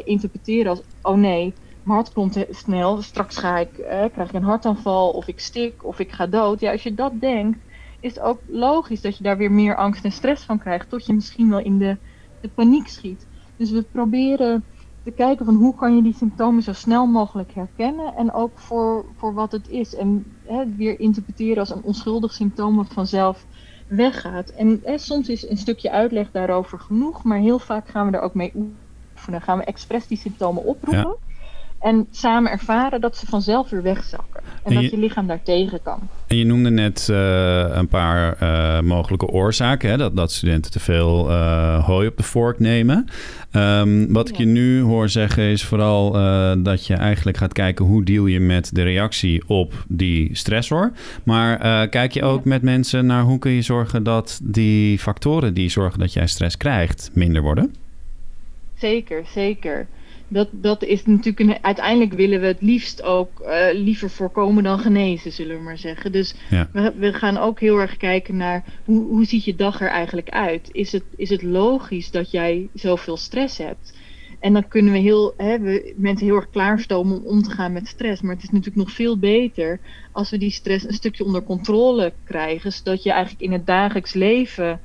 interpreteren 0.04 0.70
als: 0.70 0.82
oh 1.02 1.16
nee, 1.16 1.54
mijn 1.82 1.98
hart 1.98 2.12
klopt 2.12 2.46
snel, 2.50 3.02
straks 3.02 3.36
ga 3.36 3.58
ik, 3.58 3.72
krijg 4.12 4.28
ik 4.28 4.32
een 4.32 4.42
hartaanval, 4.42 5.10
of 5.10 5.26
ik 5.26 5.40
stik, 5.40 5.84
of 5.84 5.98
ik 5.98 6.12
ga 6.12 6.26
dood. 6.26 6.60
Ja, 6.60 6.72
als 6.72 6.82
je 6.82 6.94
dat 6.94 7.20
denkt, 7.20 7.58
is 8.00 8.14
het 8.14 8.24
ook 8.24 8.40
logisch 8.46 9.00
dat 9.00 9.16
je 9.16 9.22
daar 9.22 9.36
weer 9.36 9.52
meer 9.52 9.76
angst 9.76 10.04
en 10.04 10.12
stress 10.12 10.44
van 10.44 10.58
krijgt, 10.58 10.88
tot 10.88 11.06
je 11.06 11.12
misschien 11.12 11.50
wel 11.50 11.60
in 11.60 11.78
de, 11.78 11.96
de 12.40 12.48
paniek 12.48 12.88
schiet. 12.88 13.26
Dus 13.56 13.70
we 13.70 13.82
proberen 13.82 14.64
te 15.02 15.10
kijken 15.10 15.44
van 15.44 15.54
hoe 15.54 15.74
kan 15.74 15.96
je 15.96 16.02
die 16.02 16.14
symptomen 16.14 16.62
zo 16.62 16.72
snel 16.72 17.06
mogelijk 17.06 17.52
herkennen 17.52 18.14
en 18.14 18.32
ook 18.32 18.58
voor, 18.58 19.04
voor 19.16 19.34
wat 19.34 19.52
het 19.52 19.68
is. 19.68 19.94
En 19.94 20.24
hè, 20.44 20.74
weer 20.76 21.00
interpreteren 21.00 21.58
als 21.58 21.70
een 21.70 21.82
onschuldig 21.82 22.32
symptoom 22.32 22.76
wat 22.76 22.92
vanzelf 22.92 23.46
weggaat. 23.86 24.48
En 24.48 24.80
hè, 24.84 24.98
soms 24.98 25.28
is 25.28 25.48
een 25.48 25.56
stukje 25.56 25.90
uitleg 25.90 26.30
daarover 26.30 26.78
genoeg, 26.78 27.24
maar 27.24 27.38
heel 27.38 27.58
vaak 27.58 27.88
gaan 27.88 28.10
we 28.10 28.16
er 28.16 28.22
ook 28.22 28.34
mee 28.34 28.52
oefenen. 29.14 29.42
Gaan 29.42 29.58
we 29.58 29.64
expres 29.64 30.06
die 30.06 30.18
symptomen 30.18 30.64
oproepen. 30.64 31.16
En 31.78 32.06
samen 32.10 32.50
ervaren 32.50 33.00
dat 33.00 33.16
ze 33.16 33.26
vanzelf 33.26 33.70
weer 33.70 33.82
wegzakken. 33.82 34.40
En, 34.64 34.74
dat 34.74 34.90
je 34.90 34.98
lichaam 34.98 35.26
daar 35.26 35.42
tegen 35.42 35.82
kan. 35.82 36.08
En 36.26 36.36
je 36.36 36.44
noemde 36.44 36.70
net 36.70 37.08
uh, 37.10 37.16
een 37.68 37.88
paar 37.88 38.36
uh, 38.42 38.80
mogelijke 38.80 39.26
oorzaken. 39.26 39.90
Hè? 39.90 39.96
Dat, 39.96 40.16
dat 40.16 40.32
studenten 40.32 40.70
te 40.70 40.80
veel 40.80 41.30
uh, 41.30 41.84
hooi 41.84 42.08
op 42.08 42.16
de 42.16 42.22
vork 42.22 42.58
nemen. 42.58 43.06
Um, 43.52 44.12
wat 44.12 44.28
ja. 44.28 44.32
ik 44.32 44.38
je 44.38 44.46
nu 44.46 44.80
hoor 44.80 45.08
zeggen 45.08 45.42
is 45.42 45.64
vooral 45.64 46.12
dat 46.62 46.86
je 46.86 46.94
eigenlijk 46.94 47.36
gaat 47.36 47.52
kijken... 47.52 47.84
hoe 47.84 48.04
deal 48.04 48.26
je 48.26 48.40
met 48.40 48.74
de 48.74 48.82
reactie 48.82 49.42
op 49.46 49.84
die 49.88 50.36
stressor. 50.36 50.92
Maar 51.22 51.88
kijk 51.88 52.12
je 52.12 52.22
ook 52.22 52.44
ja. 52.44 52.48
met 52.48 52.62
mensen 52.62 53.06
naar 53.06 53.22
hoe 53.22 53.38
kun 53.38 53.50
je 53.50 53.62
zorgen... 53.62 54.02
dat 54.02 54.40
die 54.42 54.98
factoren 54.98 55.54
die 55.54 55.68
zorgen 55.68 55.98
dat 55.98 56.12
jij 56.12 56.26
stress 56.26 56.56
krijgt 56.56 57.10
minder 57.12 57.42
worden? 57.42 57.74
Zeker, 58.74 59.22
zeker 59.26 59.86
dat, 60.28 60.48
dat 60.52 60.82
is 60.82 61.06
natuurlijk 61.06 61.38
een, 61.40 61.64
uiteindelijk 61.64 62.12
willen 62.12 62.40
we 62.40 62.46
het 62.46 62.62
liefst 62.62 63.02
ook 63.02 63.40
uh, 63.40 63.66
liever 63.72 64.10
voorkomen 64.10 64.62
dan 64.62 64.78
genezen, 64.78 65.32
zullen 65.32 65.56
we 65.56 65.62
maar 65.62 65.78
zeggen. 65.78 66.12
Dus 66.12 66.34
ja. 66.50 66.68
we, 66.72 66.92
we 66.96 67.12
gaan 67.12 67.38
ook 67.38 67.60
heel 67.60 67.78
erg 67.78 67.96
kijken 67.96 68.36
naar 68.36 68.64
hoe, 68.84 69.06
hoe 69.06 69.24
ziet 69.24 69.44
je 69.44 69.54
dag 69.54 69.80
er 69.80 69.88
eigenlijk 69.88 70.28
uit? 70.28 70.68
Is 70.72 70.92
het, 70.92 71.04
is 71.16 71.30
het 71.30 71.42
logisch 71.42 72.10
dat 72.10 72.30
jij 72.30 72.68
zoveel 72.74 73.16
stress 73.16 73.58
hebt? 73.58 73.96
En 74.40 74.52
dan 74.52 74.68
kunnen 74.68 74.92
we, 74.92 74.98
heel, 74.98 75.34
hè, 75.36 75.58
we 75.58 75.94
mensen 75.96 76.26
heel 76.26 76.36
erg 76.36 76.50
klaarstomen 76.50 77.16
om 77.16 77.26
om 77.26 77.42
te 77.42 77.50
gaan 77.50 77.72
met 77.72 77.88
stress. 77.88 78.22
Maar 78.22 78.34
het 78.34 78.42
is 78.42 78.50
natuurlijk 78.50 78.76
nog 78.76 78.90
veel 78.90 79.18
beter 79.18 79.80
als 80.12 80.30
we 80.30 80.38
die 80.38 80.50
stress 80.50 80.84
een 80.84 80.92
stukje 80.92 81.24
onder 81.24 81.42
controle 81.42 82.12
krijgen. 82.24 82.72
Zodat 82.72 83.02
je 83.02 83.10
eigenlijk 83.10 83.42
in 83.42 83.52
het 83.52 83.66
dagelijks 83.66 84.12
leven 84.12 84.80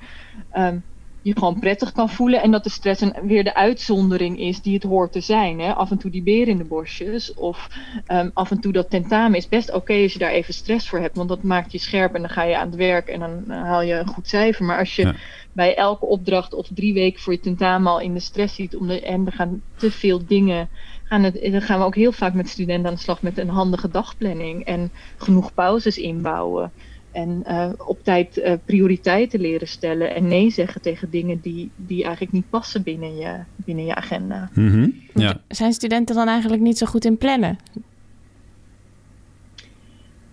um, 0.58 0.84
je 1.24 1.34
gewoon 1.34 1.60
prettig 1.60 1.92
kan 1.92 2.10
voelen. 2.10 2.42
En 2.42 2.52
dat 2.52 2.64
de 2.64 2.70
stress 2.70 3.02
een, 3.02 3.16
weer 3.24 3.44
de 3.44 3.56
uitzondering 3.56 4.40
is 4.40 4.62
die 4.62 4.74
het 4.74 4.84
hoort 4.84 5.12
te 5.12 5.20
zijn. 5.20 5.60
Hè? 5.60 5.74
Af 5.74 5.92
en 5.92 5.98
toe 5.98 6.12
die 6.12 6.24
beer 6.24 6.48
in 6.48 6.58
de 6.58 6.64
bosjes. 6.64 7.34
Of 7.34 7.70
um, 8.08 8.32
af 8.34 8.52
en 8.52 8.60
toe 8.60 8.72
dat 8.72 8.90
tentamen 8.90 9.38
is 9.38 9.48
best 9.48 9.74
oké 9.74 9.94
als 9.94 10.14
je 10.14 10.20
daar 10.20 10.32
even 10.32 10.54
stress 10.54 10.90
voor 10.90 11.00
hebt. 11.00 11.16
Want 11.16 11.30
dat 11.30 11.44
maakt 11.44 11.72
je 11.72 11.78
scherp 11.78 12.14
en 12.14 12.22
dan 12.22 12.30
ga 12.30 12.44
je 12.44 12.58
aan 12.58 12.68
het 12.68 12.76
werk 12.76 13.08
en 13.08 13.20
dan 13.20 13.44
haal 13.52 13.82
je 13.82 13.94
een 13.94 14.08
goed 14.08 14.28
cijfer. 14.28 14.66
Maar 14.66 14.80
als 14.80 14.96
je 14.96 15.02
ja. 15.02 15.16
bij 15.52 15.76
elke 15.76 16.06
opdracht 16.06 16.54
of 16.54 16.68
drie 16.74 16.94
weken 16.94 17.22
voor 17.22 17.34
je 17.34 17.40
tentamen 17.40 17.92
al 17.92 18.00
in 18.00 18.14
de 18.14 18.20
stress 18.20 18.56
ziet. 18.56 18.76
Om 18.76 18.88
de, 18.88 19.02
en 19.02 19.26
er 19.26 19.34
gaan 19.34 19.62
te 19.76 19.92
veel 19.92 20.26
dingen. 20.28 20.70
Gaan 21.04 21.24
het, 21.24 21.52
dan 21.52 21.62
gaan 21.62 21.80
we 21.80 21.86
ook 21.86 21.96
heel 21.96 22.12
vaak 22.12 22.34
met 22.34 22.50
studenten 22.50 22.90
aan 22.90 22.96
de 22.96 23.02
slag 23.02 23.22
met 23.22 23.38
een 23.38 23.50
handige 23.50 23.90
dagplanning. 23.90 24.66
En 24.66 24.92
genoeg 25.18 25.54
pauzes 25.54 25.98
inbouwen. 25.98 26.72
En 27.14 27.44
uh, 27.48 27.70
op 27.78 28.04
tijd 28.04 28.38
uh, 28.38 28.54
prioriteiten 28.66 29.40
leren 29.40 29.68
stellen 29.68 30.16
en 30.16 30.28
nee 30.28 30.50
zeggen 30.50 30.82
tegen 30.82 31.10
dingen 31.10 31.40
die, 31.42 31.72
die 31.76 32.04
eigenlijk 32.04 32.34
niet 32.34 32.50
passen 32.50 32.84
binnen 32.84 33.16
je, 33.16 33.40
binnen 33.56 33.86
je 33.86 33.96
agenda. 33.96 34.50
Mm 34.54 34.70
-hmm. 34.70 35.02
ja. 35.14 35.42
Zijn 35.48 35.74
studenten 35.74 36.16
dan 36.16 36.28
eigenlijk 36.28 36.62
niet 36.62 36.78
zo 36.78 36.86
goed 36.86 37.06
in 37.06 37.18
plannen? 37.18 37.58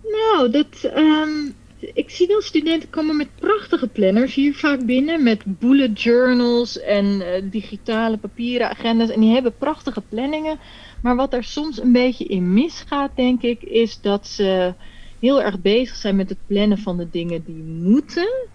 Nou, 0.03 0.51
dat, 0.51 0.91
um, 0.97 1.53
ik 1.93 2.09
zie 2.09 2.27
wel 2.27 2.41
studenten 2.41 2.89
komen 2.89 3.17
met 3.17 3.35
prachtige 3.39 3.87
planners 3.87 4.33
hier 4.33 4.55
vaak 4.55 4.85
binnen. 4.85 5.23
Met 5.23 5.43
bullet 5.45 6.01
journals 6.01 6.79
en 6.79 7.05
uh, 7.05 7.27
digitale 7.43 8.17
papieren 8.17 8.69
agendas. 8.69 9.09
En 9.09 9.19
die 9.19 9.33
hebben 9.33 9.57
prachtige 9.57 10.01
planningen. 10.09 10.59
Maar 11.01 11.15
wat 11.15 11.33
er 11.33 11.43
soms 11.43 11.81
een 11.81 11.91
beetje 11.91 12.25
in 12.25 12.53
misgaat, 12.53 13.11
denk 13.15 13.41
ik, 13.41 13.61
is 13.61 14.01
dat 14.01 14.27
ze 14.27 14.73
heel 15.21 15.41
erg 15.41 15.59
bezig 15.59 15.95
zijn 15.95 16.15
met 16.15 16.29
het 16.29 16.37
plannen 16.47 16.77
van 16.77 16.97
de 16.97 17.09
dingen 17.09 17.43
die 17.45 17.63
moeten. 17.63 18.49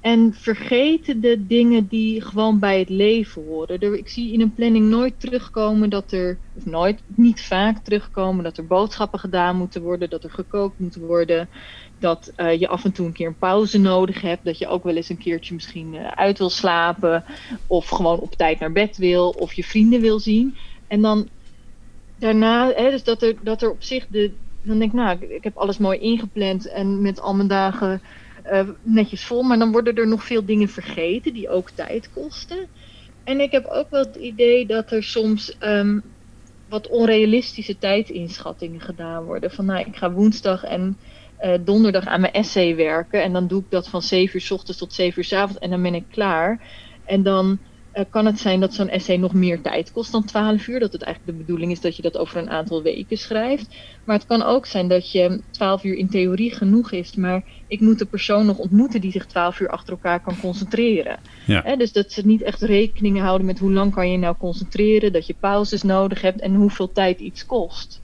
En 0.00 0.34
vergeten 0.34 1.20
de 1.20 1.46
dingen 1.46 1.86
die 1.86 2.20
gewoon 2.20 2.58
bij 2.58 2.78
het 2.78 2.88
leven 2.88 3.44
horen. 3.44 3.98
ik 3.98 4.08
zie 4.08 4.32
in 4.32 4.40
een 4.40 4.54
planning 4.54 4.88
nooit 4.88 5.20
terugkomen 5.20 5.90
dat 5.90 6.12
er, 6.12 6.38
of 6.56 6.66
nooit, 6.66 7.02
niet 7.06 7.42
vaak 7.42 7.84
terugkomen 7.84 8.44
dat 8.44 8.56
er 8.56 8.66
boodschappen 8.66 9.18
gedaan 9.18 9.56
moeten 9.56 9.82
worden, 9.82 10.10
dat 10.10 10.24
er 10.24 10.30
gekookt 10.30 10.78
moet 10.78 10.96
worden, 10.96 11.48
dat 11.98 12.32
uh, 12.36 12.60
je 12.60 12.68
af 12.68 12.84
en 12.84 12.92
toe 12.92 13.06
een 13.06 13.12
keer 13.12 13.26
een 13.26 13.38
pauze 13.38 13.78
nodig 13.78 14.20
hebt, 14.20 14.44
dat 14.44 14.58
je 14.58 14.66
ook 14.66 14.84
wel 14.84 14.96
eens 14.96 15.08
een 15.08 15.18
keertje 15.18 15.54
misschien 15.54 15.94
uh, 15.94 16.06
uit 16.06 16.38
wil 16.38 16.50
slapen, 16.50 17.24
of 17.66 17.88
gewoon 17.88 18.18
op 18.18 18.34
tijd 18.34 18.60
naar 18.60 18.72
bed 18.72 18.96
wil, 18.96 19.28
of 19.28 19.52
je 19.52 19.64
vrienden 19.64 20.00
wil 20.00 20.18
zien. 20.18 20.56
En 20.86 21.02
dan 21.02 21.28
daarna, 22.18 22.72
hè, 22.74 22.90
dus 22.90 23.04
dat 23.04 23.22
er, 23.22 23.34
dat 23.42 23.62
er 23.62 23.70
op 23.70 23.82
zich 23.82 24.06
de, 24.08 24.32
dan 24.66 24.78
denk 24.78 24.90
ik, 24.92 24.98
nou, 24.98 25.18
ik, 25.20 25.44
heb 25.44 25.56
alles 25.56 25.78
mooi 25.78 25.98
ingepland 25.98 26.68
en 26.68 27.02
met 27.02 27.20
al 27.20 27.34
mijn 27.34 27.48
dagen 27.48 28.00
uh, 28.52 28.68
netjes 28.82 29.24
vol. 29.24 29.42
Maar 29.42 29.58
dan 29.58 29.72
worden 29.72 29.94
er 29.94 30.08
nog 30.08 30.24
veel 30.24 30.44
dingen 30.44 30.68
vergeten 30.68 31.32
die 31.32 31.48
ook 31.48 31.70
tijd 31.70 32.10
kosten. 32.12 32.66
En 33.24 33.40
ik 33.40 33.50
heb 33.50 33.66
ook 33.66 33.90
wel 33.90 34.04
het 34.04 34.16
idee 34.16 34.66
dat 34.66 34.92
er 34.92 35.02
soms 35.02 35.56
um, 35.60 36.02
wat 36.68 36.88
onrealistische 36.88 37.78
tijdsinschattingen 37.78 38.80
gedaan 38.80 39.24
worden. 39.24 39.50
Van 39.50 39.64
nou, 39.64 39.80
ik 39.86 39.96
ga 39.96 40.12
woensdag 40.12 40.64
en 40.64 40.96
uh, 41.44 41.54
donderdag 41.60 42.06
aan 42.06 42.20
mijn 42.20 42.32
essay 42.32 42.76
werken. 42.76 43.22
En 43.22 43.32
dan 43.32 43.46
doe 43.46 43.60
ik 43.60 43.70
dat 43.70 43.88
van 43.88 44.02
7 44.02 44.34
uur 44.34 44.40
s 44.40 44.50
ochtends 44.50 44.78
tot 44.78 44.92
7 44.92 45.18
uur 45.18 45.24
s 45.24 45.32
avonds 45.32 45.58
en 45.58 45.70
dan 45.70 45.82
ben 45.82 45.94
ik 45.94 46.04
klaar. 46.10 46.60
En 47.04 47.22
dan 47.22 47.58
uh, 47.96 48.04
kan 48.10 48.26
het 48.26 48.38
zijn 48.38 48.60
dat 48.60 48.74
zo'n 48.74 48.88
essay 48.88 49.16
nog 49.16 49.32
meer 49.32 49.60
tijd 49.60 49.92
kost 49.92 50.12
dan 50.12 50.24
12 50.24 50.66
uur. 50.66 50.80
Dat 50.80 50.92
het 50.92 51.02
eigenlijk 51.02 51.38
de 51.38 51.44
bedoeling 51.44 51.72
is 51.72 51.80
dat 51.80 51.96
je 51.96 52.02
dat 52.02 52.16
over 52.16 52.36
een 52.36 52.50
aantal 52.50 52.82
weken 52.82 53.18
schrijft. 53.18 53.74
Maar 54.04 54.16
het 54.16 54.26
kan 54.26 54.42
ook 54.42 54.66
zijn 54.66 54.88
dat 54.88 55.12
je 55.12 55.40
12 55.50 55.84
uur 55.84 55.94
in 55.94 56.08
theorie 56.08 56.54
genoeg 56.54 56.92
is. 56.92 57.14
Maar 57.14 57.44
ik 57.66 57.80
moet 57.80 57.98
de 57.98 58.04
persoon 58.04 58.46
nog 58.46 58.58
ontmoeten 58.58 59.00
die 59.00 59.10
zich 59.10 59.26
12 59.26 59.60
uur 59.60 59.68
achter 59.68 59.92
elkaar 59.92 60.20
kan 60.20 60.40
concentreren. 60.40 61.18
Ja. 61.46 61.76
Dus 61.76 61.92
dat 61.92 62.12
ze 62.12 62.26
niet 62.26 62.42
echt 62.42 62.62
rekening 62.62 63.20
houden 63.20 63.46
met 63.46 63.58
hoe 63.58 63.72
lang 63.72 63.94
kan 63.94 64.10
je 64.10 64.18
nou 64.18 64.36
concentreren. 64.38 65.12
Dat 65.12 65.26
je 65.26 65.34
pauzes 65.40 65.82
nodig 65.82 66.20
hebt 66.20 66.40
en 66.40 66.54
hoeveel 66.54 66.92
tijd 66.92 67.20
iets 67.20 67.46
kost. 67.46 68.00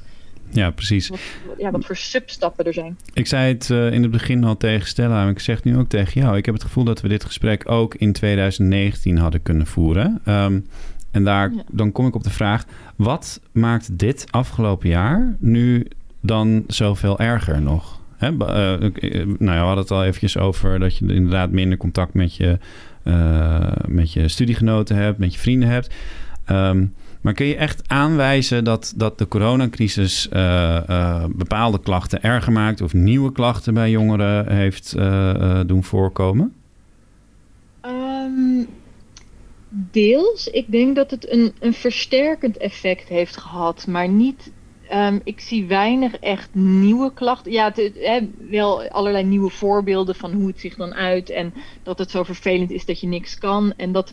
Ja, 0.53 0.71
precies. 0.71 1.09
Wat, 1.09 1.21
ja, 1.59 1.71
wat 1.71 1.85
voor 1.85 1.97
substappen 1.97 2.65
er 2.65 2.73
zijn. 2.73 2.97
Ik 3.13 3.27
zei 3.27 3.53
het 3.53 3.69
uh, 3.69 3.93
in 3.93 4.03
het 4.03 4.11
begin 4.11 4.45
al 4.45 4.57
tegen 4.57 4.87
Stella, 4.87 5.23
maar 5.23 5.31
ik 5.31 5.39
zeg 5.39 5.57
het 5.57 5.65
nu 5.65 5.77
ook 5.77 5.89
tegen 5.89 6.21
jou. 6.21 6.37
Ik 6.37 6.45
heb 6.45 6.55
het 6.55 6.63
gevoel 6.63 6.85
dat 6.85 7.01
we 7.01 7.09
dit 7.09 7.25
gesprek 7.25 7.71
ook 7.71 7.95
in 7.95 8.13
2019 8.13 9.19
hadden 9.19 9.43
kunnen 9.43 9.67
voeren. 9.67 10.21
Um, 10.27 10.67
en 11.11 11.25
daar, 11.25 11.53
ja. 11.53 11.63
dan 11.71 11.93
kom 11.93 12.07
ik 12.07 12.15
op 12.15 12.23
de 12.23 12.31
vraag: 12.31 12.65
wat 12.97 13.41
maakt 13.53 13.99
dit 13.99 14.27
afgelopen 14.31 14.89
jaar 14.89 15.37
nu 15.39 15.87
dan 16.21 16.65
zoveel 16.67 17.19
erger 17.19 17.63
nog? 17.63 18.01
Hè, 18.17 18.31
uh, 18.31 18.39
nou 18.39 19.39
ja, 19.39 19.61
we 19.61 19.67
hadden 19.67 19.77
het 19.77 19.91
al 19.91 20.05
eventjes 20.05 20.39
over 20.39 20.79
dat 20.79 20.97
je 20.97 21.15
inderdaad 21.15 21.51
minder 21.51 21.79
contact 21.79 22.15
met 22.15 22.37
je, 22.37 22.59
uh, 23.05 23.73
met 23.87 24.13
je 24.13 24.29
studiegenoten 24.29 24.97
hebt, 24.97 25.19
met 25.19 25.35
je 25.35 25.41
vrienden 25.41 25.69
hebt. 25.69 25.95
Um, 26.51 26.95
maar 27.23 27.33
kun 27.33 27.47
je 27.47 27.57
echt 27.57 27.89
aanwijzen 27.89 28.65
dat, 28.65 28.93
dat 28.97 29.19
de 29.19 29.29
coronacrisis 29.29 30.29
uh, 30.33 30.81
uh, 30.89 31.25
bepaalde 31.29 31.81
klachten 31.81 32.23
erger 32.23 32.53
maakt 32.53 32.81
of 32.81 32.93
nieuwe 32.93 33.33
klachten 33.33 33.75
bij 33.75 33.91
jongeren 33.91 34.53
heeft 34.53 34.95
uh, 34.97 35.61
doen 35.67 35.85
voorkomen? 35.85 36.55
Um, 37.87 38.67
deels. 39.69 40.49
Ik 40.49 40.71
denk 40.71 40.97
dat 40.97 41.11
het 41.11 41.33
een, 41.33 41.53
een 41.61 41.75
versterkend 41.75 42.57
effect 42.57 43.09
heeft 43.09 43.37
gehad, 43.37 43.87
maar 43.87 44.09
niet. 44.09 44.53
Um, 44.93 45.21
ik 45.25 45.41
zie 45.41 45.67
weinig 45.67 46.17
echt 46.17 46.49
nieuwe 46.55 47.13
klachten. 47.15 47.53
Ja, 47.53 47.73
het, 47.75 48.29
wel 48.51 48.83
allerlei 48.89 49.25
nieuwe 49.25 49.51
voorbeelden 49.51 50.15
van 50.15 50.33
hoe 50.33 50.47
het 50.47 50.61
zich 50.61 50.77
dan 50.77 50.95
uit. 50.95 51.31
En 51.31 51.55
dat 51.83 51.99
het 51.99 52.11
zo 52.11 52.23
vervelend 52.23 52.71
is 52.71 52.85
dat 52.85 53.01
je 53.01 53.07
niks 53.07 53.39
kan. 53.39 53.73
En 53.77 53.93
dat, 53.93 54.13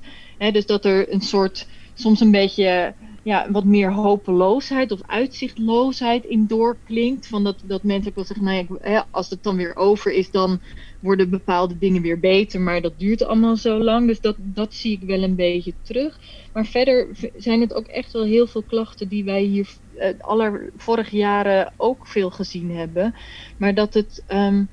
dus 0.51 0.65
dat 0.65 0.85
er 0.85 1.13
een 1.13 1.21
soort 1.21 1.67
soms 1.99 2.19
een 2.19 2.31
beetje 2.31 2.93
ja, 3.23 3.51
wat 3.51 3.63
meer 3.63 3.91
hopeloosheid 3.91 4.91
of 4.91 4.99
uitzichtloosheid 5.05 6.25
in 6.25 6.47
doorklinkt. 6.47 7.27
Van 7.27 7.43
dat, 7.43 7.55
dat 7.63 7.83
mensen 7.83 8.09
ook 8.09 8.15
wel 8.15 8.25
zeggen, 8.25 8.45
nou 8.45 8.67
ja, 8.83 9.07
als 9.11 9.29
het 9.29 9.43
dan 9.43 9.55
weer 9.55 9.75
over 9.75 10.13
is, 10.13 10.31
dan 10.31 10.59
worden 10.99 11.29
bepaalde 11.29 11.77
dingen 11.77 12.01
weer 12.01 12.19
beter. 12.19 12.61
Maar 12.61 12.81
dat 12.81 12.99
duurt 12.99 13.23
allemaal 13.23 13.55
zo 13.55 13.83
lang. 13.83 14.07
Dus 14.07 14.21
dat, 14.21 14.35
dat 14.37 14.73
zie 14.73 14.91
ik 15.01 15.07
wel 15.07 15.23
een 15.23 15.35
beetje 15.35 15.73
terug. 15.81 16.19
Maar 16.53 16.65
verder 16.65 17.07
zijn 17.37 17.61
het 17.61 17.73
ook 17.73 17.87
echt 17.87 18.11
wel 18.13 18.23
heel 18.23 18.47
veel 18.47 18.63
klachten 18.63 19.07
die 19.07 19.23
wij 19.23 19.41
hier 19.41 19.67
uh, 19.97 20.53
vorige 20.77 21.17
jaren 21.17 21.73
ook 21.77 22.07
veel 22.07 22.29
gezien 22.29 22.71
hebben. 22.71 23.15
Maar 23.57 23.73
dat 23.73 23.93
het, 23.93 24.23
um, 24.27 24.67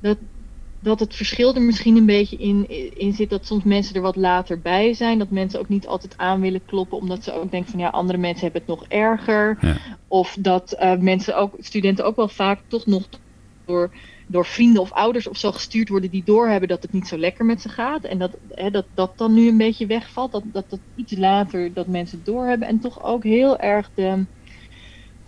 dat, 0.00 0.18
dat 0.80 1.00
het 1.00 1.14
verschil 1.14 1.54
er 1.54 1.62
misschien 1.62 1.96
een 1.96 2.06
beetje 2.06 2.36
in, 2.36 2.66
in 2.98 3.12
zit 3.12 3.30
dat 3.30 3.46
soms 3.46 3.64
mensen 3.64 3.94
er 3.94 4.00
wat 4.00 4.16
later 4.16 4.60
bij 4.60 4.94
zijn. 4.94 5.18
Dat 5.18 5.30
mensen 5.30 5.60
ook 5.60 5.68
niet 5.68 5.86
altijd 5.86 6.14
aan 6.16 6.40
willen 6.40 6.64
kloppen, 6.64 6.98
omdat 6.98 7.24
ze 7.24 7.32
ook 7.32 7.50
denken 7.50 7.70
van 7.70 7.80
ja, 7.80 7.88
andere 7.88 8.18
mensen 8.18 8.42
hebben 8.42 8.60
het 8.60 8.70
nog 8.70 8.84
erger. 8.88 9.58
Ja. 9.60 9.76
Of 10.08 10.36
dat 10.40 10.76
uh, 10.80 10.96
mensen 10.96 11.36
ook, 11.36 11.54
studenten 11.58 12.04
ook 12.04 12.16
wel 12.16 12.28
vaak 12.28 12.60
toch 12.66 12.86
nog 12.86 13.08
door, 13.64 13.90
door 14.26 14.46
vrienden 14.46 14.82
of 14.82 14.92
ouders 14.92 15.26
of 15.26 15.36
zo 15.36 15.52
gestuurd 15.52 15.88
worden 15.88 16.10
die 16.10 16.24
doorhebben 16.24 16.68
dat 16.68 16.82
het 16.82 16.92
niet 16.92 17.08
zo 17.08 17.18
lekker 17.18 17.44
met 17.44 17.60
ze 17.60 17.68
gaat. 17.68 18.04
En 18.04 18.18
dat 18.18 18.36
hè, 18.48 18.70
dat, 18.70 18.86
dat 18.94 19.18
dan 19.18 19.34
nu 19.34 19.48
een 19.48 19.56
beetje 19.56 19.86
wegvalt. 19.86 20.32
Dat, 20.32 20.42
dat, 20.52 20.64
dat 20.68 20.80
iets 20.94 21.16
later 21.16 21.72
dat 21.72 21.86
mensen 21.86 22.16
het 22.16 22.26
doorhebben. 22.26 22.68
En 22.68 22.80
toch 22.80 23.04
ook 23.04 23.22
heel 23.22 23.58
erg 23.58 23.90
de 23.94 24.24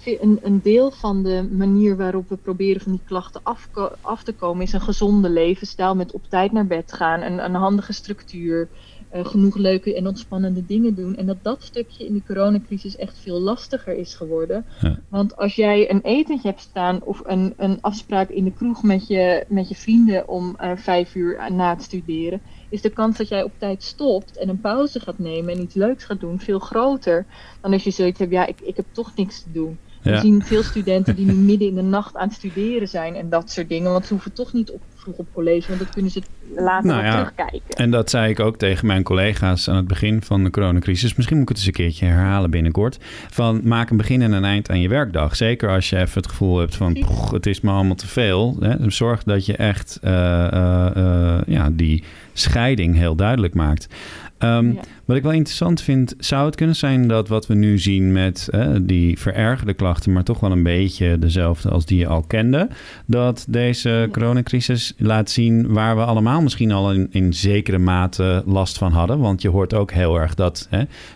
een, 0.04 0.38
een 0.42 0.60
deel 0.62 0.90
van 0.90 1.22
de 1.22 1.48
manier 1.50 1.96
waarop 1.96 2.28
we 2.28 2.36
proberen 2.36 2.80
van 2.80 2.92
die 2.92 3.00
klachten 3.04 3.40
af, 3.42 3.68
af 4.00 4.22
te 4.22 4.32
komen 4.32 4.62
is 4.62 4.72
een 4.72 4.80
gezonde 4.80 5.30
levensstijl 5.30 5.94
met 5.94 6.12
op 6.12 6.22
tijd 6.28 6.52
naar 6.52 6.66
bed 6.66 6.92
gaan, 6.92 7.20
een, 7.20 7.44
een 7.44 7.54
handige 7.54 7.92
structuur, 7.92 8.68
uh, 9.14 9.26
genoeg 9.26 9.56
leuke 9.56 9.94
en 9.94 10.06
ontspannende 10.06 10.66
dingen 10.66 10.94
doen. 10.94 11.16
En 11.16 11.26
dat 11.26 11.36
dat 11.42 11.62
stukje 11.62 12.06
in 12.06 12.12
de 12.12 12.22
coronacrisis 12.26 12.96
echt 12.96 13.18
veel 13.18 13.40
lastiger 13.40 13.94
is 13.94 14.14
geworden. 14.14 14.64
Ja. 14.80 14.98
Want 15.08 15.36
als 15.36 15.54
jij 15.54 15.90
een 15.90 16.00
etentje 16.02 16.48
hebt 16.48 16.60
staan 16.60 17.02
of 17.02 17.22
een, 17.24 17.54
een 17.56 17.78
afspraak 17.80 18.28
in 18.28 18.44
de 18.44 18.52
kroeg 18.52 18.82
met 18.82 19.06
je, 19.06 19.44
met 19.48 19.68
je 19.68 19.74
vrienden 19.74 20.28
om 20.28 20.56
uh, 20.60 20.70
vijf 20.76 21.14
uur 21.14 21.52
na 21.52 21.70
het 21.70 21.82
studeren, 21.82 22.40
is 22.68 22.82
de 22.82 22.90
kans 22.90 23.16
dat 23.16 23.28
jij 23.28 23.42
op 23.42 23.52
tijd 23.58 23.82
stopt 23.82 24.36
en 24.36 24.48
een 24.48 24.60
pauze 24.60 25.00
gaat 25.00 25.18
nemen 25.18 25.54
en 25.54 25.62
iets 25.62 25.74
leuks 25.74 26.04
gaat 26.04 26.20
doen 26.20 26.40
veel 26.40 26.58
groter 26.58 27.26
dan 27.60 27.72
als 27.72 27.84
je 27.84 27.90
zoiets 27.90 28.18
hebt, 28.18 28.32
ja, 28.32 28.46
ik, 28.46 28.60
ik 28.60 28.76
heb 28.76 28.86
toch 28.92 29.16
niks 29.16 29.42
te 29.42 29.52
doen. 29.52 29.78
We 30.02 30.18
zien 30.18 30.42
veel 30.44 30.62
studenten 30.62 31.16
die 31.16 31.26
nu 31.26 31.32
midden 31.50 31.68
in 31.68 31.74
de 31.74 31.82
nacht 31.82 32.16
aan 32.16 32.28
het 32.28 32.36
studeren 32.36 32.88
zijn 32.88 33.14
en 33.14 33.28
dat 33.28 33.50
soort 33.50 33.68
dingen. 33.68 33.92
Want 33.92 34.06
ze 34.06 34.12
hoeven 34.12 34.32
toch 34.32 34.52
niet 34.52 34.70
op, 34.70 34.80
vroeg 34.94 35.16
op 35.16 35.26
college, 35.32 35.68
want 35.68 35.80
dat 35.80 35.90
kunnen 35.90 36.10
ze 36.10 36.22
later 36.56 36.90
nou 36.90 37.04
ja, 37.04 37.10
terugkijken. 37.10 37.76
En 37.76 37.90
dat 37.90 38.10
zei 38.10 38.30
ik 38.30 38.40
ook 38.40 38.56
tegen 38.56 38.86
mijn 38.86 39.02
collega's 39.02 39.68
aan 39.68 39.76
het 39.76 39.86
begin 39.86 40.22
van 40.22 40.44
de 40.44 40.50
coronacrisis. 40.50 41.14
Misschien 41.14 41.38
moet 41.38 41.50
ik 41.50 41.56
het 41.56 41.58
eens 41.58 41.66
een 41.66 41.84
keertje 41.84 42.06
herhalen 42.06 42.50
binnenkort. 42.50 42.98
Van 43.30 43.60
maak 43.64 43.90
een 43.90 43.96
begin 43.96 44.22
en 44.22 44.32
een 44.32 44.44
eind 44.44 44.70
aan 44.70 44.80
je 44.80 44.88
werkdag. 44.88 45.36
Zeker 45.36 45.70
als 45.70 45.90
je 45.90 45.96
even 45.96 46.20
het 46.22 46.30
gevoel 46.30 46.58
hebt 46.58 46.76
van 46.76 46.92
poch, 46.92 47.30
het 47.30 47.46
is 47.46 47.60
me 47.60 47.70
allemaal 47.70 47.94
te 47.94 48.06
veel. 48.06 48.56
Hè. 48.60 48.90
Zorg 48.90 49.22
dat 49.22 49.46
je 49.46 49.56
echt 49.56 49.98
uh, 50.04 50.10
uh, 50.52 50.86
uh, 50.96 51.38
ja, 51.46 51.70
die 51.72 52.04
scheiding 52.32 52.96
heel 52.96 53.14
duidelijk 53.14 53.54
maakt. 53.54 53.88
Um, 54.38 54.72
ja. 54.72 54.80
Wat 55.12 55.20
ik 55.20 55.26
wel 55.26 55.36
interessant 55.36 55.80
vind, 55.82 56.14
zou 56.18 56.46
het 56.46 56.56
kunnen 56.56 56.76
zijn 56.76 57.08
dat 57.08 57.28
wat 57.28 57.46
we 57.46 57.54
nu 57.54 57.78
zien 57.78 58.12
met 58.12 58.48
die 58.82 59.18
verergerde 59.18 59.74
klachten, 59.74 60.12
maar 60.12 60.24
toch 60.24 60.40
wel 60.40 60.50
een 60.52 60.62
beetje 60.62 61.18
dezelfde 61.18 61.68
als 61.68 61.86
die 61.86 61.98
je 61.98 62.06
al 62.06 62.22
kende, 62.22 62.68
dat 63.06 63.46
deze 63.48 64.08
coronacrisis 64.12 64.94
laat 64.96 65.30
zien 65.30 65.72
waar 65.72 65.96
we 65.96 66.04
allemaal 66.04 66.42
misschien 66.42 66.72
al 66.72 66.92
in, 66.92 67.08
in 67.10 67.32
zekere 67.32 67.78
mate 67.78 68.42
last 68.46 68.78
van 68.78 68.92
hadden. 68.92 69.18
Want 69.18 69.42
je 69.42 69.48
hoort 69.48 69.74
ook 69.74 69.90
heel 69.90 70.20
erg 70.20 70.34
dat 70.34 70.68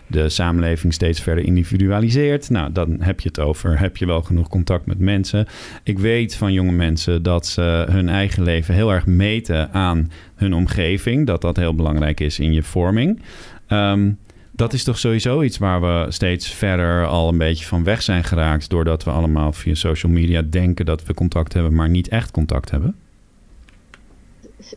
de 0.07 0.29
samenleving 0.29 0.93
steeds 0.93 1.21
verder 1.21 1.43
individualiseert. 1.43 2.49
Nou, 2.49 2.71
dan 2.71 2.97
heb 2.99 3.19
je 3.19 3.27
het 3.27 3.39
over, 3.39 3.79
heb 3.79 3.97
je 3.97 4.05
wel 4.05 4.21
genoeg 4.21 4.47
contact 4.47 4.85
met 4.85 4.99
mensen. 4.99 5.45
Ik 5.83 5.99
weet 5.99 6.35
van 6.35 6.53
jonge 6.53 6.71
mensen 6.71 7.23
dat 7.23 7.45
ze 7.45 7.85
hun 7.89 8.09
eigen 8.09 8.43
leven 8.43 8.73
heel 8.73 8.93
erg 8.93 9.05
meten 9.05 9.71
aan 9.71 10.11
hun 10.35 10.53
omgeving, 10.53 11.27
dat 11.27 11.41
dat 11.41 11.55
heel 11.55 11.75
belangrijk 11.75 12.19
is 12.19 12.39
in 12.39 12.53
je 12.53 12.63
vorming. 12.63 13.21
Um, 13.69 14.17
dat 14.51 14.73
is 14.73 14.83
toch 14.83 14.97
sowieso 14.97 15.41
iets 15.41 15.57
waar 15.57 15.81
we 15.81 16.11
steeds 16.11 16.53
verder 16.53 17.05
al 17.05 17.27
een 17.27 17.37
beetje 17.37 17.65
van 17.65 17.83
weg 17.83 18.01
zijn 18.01 18.23
geraakt. 18.23 18.69
Doordat 18.69 19.03
we 19.03 19.09
allemaal 19.11 19.53
via 19.53 19.73
social 19.73 20.11
media 20.11 20.41
denken 20.41 20.85
dat 20.85 21.03
we 21.03 21.13
contact 21.13 21.53
hebben, 21.53 21.75
maar 21.75 21.89
niet 21.89 22.07
echt 22.07 22.31
contact 22.31 22.71
hebben? 22.71 22.95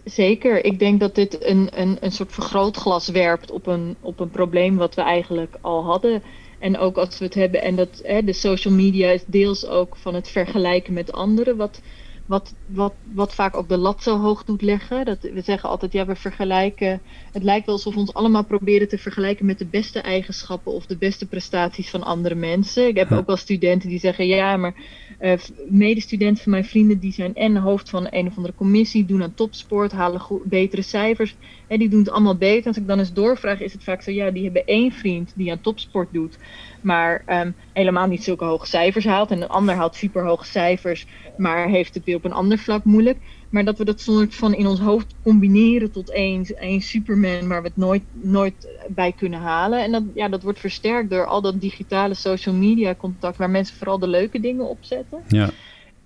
Zeker. 0.05 0.65
Ik 0.65 0.79
denk 0.79 1.01
dat 1.01 1.15
dit 1.15 1.45
een, 1.45 1.69
een, 1.75 1.97
een 2.01 2.13
soort 2.13 2.33
vergrootglas 2.33 3.09
werpt 3.09 3.51
op 3.51 3.67
een, 3.67 3.97
op 4.01 4.21
een 4.21 4.31
probleem 4.31 4.77
wat 4.77 4.95
we 4.95 5.03
eigenlijk 5.03 5.57
al 5.61 5.85
hadden. 5.85 6.23
En 6.59 6.79
ook 6.79 6.97
als 6.97 7.19
we 7.19 7.25
het 7.25 7.35
hebben, 7.35 7.63
en 7.63 7.77
dat 7.77 8.01
hè, 8.05 8.25
de 8.25 8.33
social 8.33 8.75
media 8.75 9.11
is 9.11 9.25
deels 9.27 9.67
ook 9.67 9.97
van 9.97 10.15
het 10.15 10.29
vergelijken 10.29 10.93
met 10.93 11.13
anderen. 11.13 11.57
Wat, 11.57 11.81
wat, 12.31 12.55
wat, 12.67 12.93
wat 13.13 13.35
vaak 13.35 13.57
ook 13.57 13.69
de 13.69 13.77
lat 13.77 14.03
zo 14.03 14.19
hoog 14.19 14.45
doet 14.45 14.63
leggen. 14.63 15.05
Dat, 15.05 15.19
we 15.21 15.41
zeggen 15.41 15.69
altijd, 15.69 15.93
ja, 15.93 16.07
we 16.07 16.17
vergelijken. 16.17 17.01
Het 17.33 17.43
lijkt 17.43 17.67
wel 17.67 17.75
alsof 17.75 17.95
we 17.95 18.01
ons 18.01 18.15
allemaal 18.15 18.45
proberen 18.45 18.89
te 18.89 18.99
vergelijken 18.99 19.47
met 19.47 19.59
de 19.59 19.67
beste 19.67 20.01
eigenschappen 20.01 20.73
of 20.73 20.87
de 20.87 20.97
beste 20.97 21.27
prestaties 21.27 21.91
van 21.91 22.03
andere 22.03 22.35
mensen. 22.35 22.89
Ik 22.89 22.97
heb 22.97 23.13
ook 23.13 23.27
wel 23.27 23.37
studenten 23.37 23.89
die 23.89 23.99
zeggen, 23.99 24.27
ja, 24.27 24.57
maar 24.57 24.75
uh, 25.21 25.33
medestudenten 25.69 26.43
van 26.43 26.53
mijn 26.53 26.65
vrienden 26.65 26.99
die 26.99 27.13
zijn 27.13 27.35
en 27.35 27.57
hoofd 27.57 27.91
van 27.91 28.07
een 28.11 28.27
of 28.27 28.37
andere 28.37 28.55
commissie, 28.55 29.05
doen 29.05 29.23
aan 29.23 29.35
topsport, 29.35 29.93
halen 29.93 30.23
betere 30.45 30.83
cijfers. 30.83 31.37
En 31.67 31.79
die 31.79 31.89
doen 31.89 32.01
het 32.01 32.11
allemaal 32.11 32.37
beter. 32.37 32.67
Als 32.67 32.77
ik 32.77 32.87
dan 32.87 32.99
eens 32.99 33.13
doorvraag, 33.13 33.61
is 33.61 33.73
het 33.73 33.85
vaak 33.85 34.03
zo, 34.03 34.11
ja, 34.11 34.31
die 34.31 34.45
hebben 34.45 34.67
één 34.67 34.93
vriend 34.93 35.33
die 35.37 35.51
aan 35.51 35.61
topsport 35.61 36.13
doet 36.13 36.39
maar 36.81 37.25
um, 37.27 37.55
helemaal 37.73 38.07
niet 38.07 38.25
zulke 38.25 38.45
hoge 38.45 38.67
cijfers 38.67 39.05
haalt. 39.05 39.31
En 39.31 39.43
een 39.43 39.49
ander 39.49 39.75
haalt 39.75 39.95
super 39.95 40.25
hoge 40.25 40.45
cijfers, 40.45 41.07
maar 41.37 41.69
heeft 41.69 41.95
het 41.95 42.05
weer 42.05 42.20
op 42.25 42.31
een 42.31 42.37
ander 42.37 42.59
vlak 42.59 42.85
moeilijk. 42.85 43.19
Maar 43.51 43.65
dat 43.65 43.79
we 43.79 43.85
dat 43.85 44.01
soort 44.01 44.35
van 44.35 44.55
in 44.55 44.67
ons 44.67 44.81
hoofd 44.81 45.15
combineren 45.23 45.91
tot 45.91 46.11
één, 46.11 46.45
één 46.45 46.81
Superman 46.81 47.49
waar 47.49 47.63
we 47.63 47.69
het 47.69 47.77
nooit, 47.77 48.03
nooit 48.13 48.69
bij 48.89 49.13
kunnen 49.13 49.41
halen. 49.41 49.83
En 49.83 49.93
dat, 49.93 50.03
ja, 50.15 50.29
dat 50.29 50.43
wordt 50.43 50.61
versterkt 50.61 51.11
door 51.11 51.27
al 51.27 51.41
dat 51.41 51.61
digitale 51.61 52.15
social 52.15 52.55
media 52.55 52.95
contact 52.95 53.37
waar 53.37 53.51
mensen 53.51 53.77
vooral 53.77 53.99
de 53.99 54.09
leuke 54.09 54.41
dingen 54.41 54.69
opzetten. 54.69 55.19
Ja. 55.29 55.51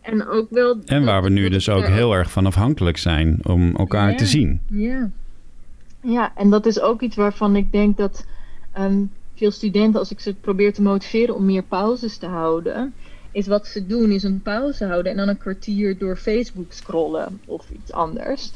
En, 0.00 0.28
ook 0.28 0.46
wel, 0.50 0.76
en 0.84 1.04
waar 1.04 1.22
we 1.22 1.30
nu 1.30 1.48
dus 1.48 1.68
ook 1.68 1.86
heel 1.86 2.14
erg 2.14 2.30
van 2.30 2.46
afhankelijk 2.46 2.96
zijn 2.96 3.38
om 3.42 3.76
elkaar 3.76 4.10
ja, 4.10 4.16
te 4.16 4.26
zien. 4.26 4.60
Ja. 4.70 5.10
ja, 6.02 6.32
en 6.36 6.50
dat 6.50 6.66
is 6.66 6.80
ook 6.80 7.02
iets 7.02 7.16
waarvan 7.16 7.56
ik 7.56 7.72
denk 7.72 7.96
dat 7.96 8.26
um, 8.78 9.10
veel 9.34 9.50
studenten, 9.50 10.00
als 10.00 10.10
ik 10.10 10.20
ze 10.20 10.34
probeer 10.34 10.72
te 10.72 10.82
motiveren 10.82 11.34
om 11.34 11.44
meer 11.44 11.62
pauzes 11.62 12.16
te 12.16 12.26
houden, 12.26 12.94
is 13.34 13.46
wat 13.46 13.66
ze 13.66 13.86
doen, 13.86 14.10
is 14.10 14.22
een 14.22 14.42
pauze 14.42 14.84
houden 14.84 15.12
en 15.12 15.18
dan 15.18 15.28
een 15.28 15.38
kwartier 15.38 15.98
door 15.98 16.16
Facebook 16.16 16.72
scrollen 16.72 17.40
of 17.46 17.70
iets 17.70 17.92
anders. 17.92 18.52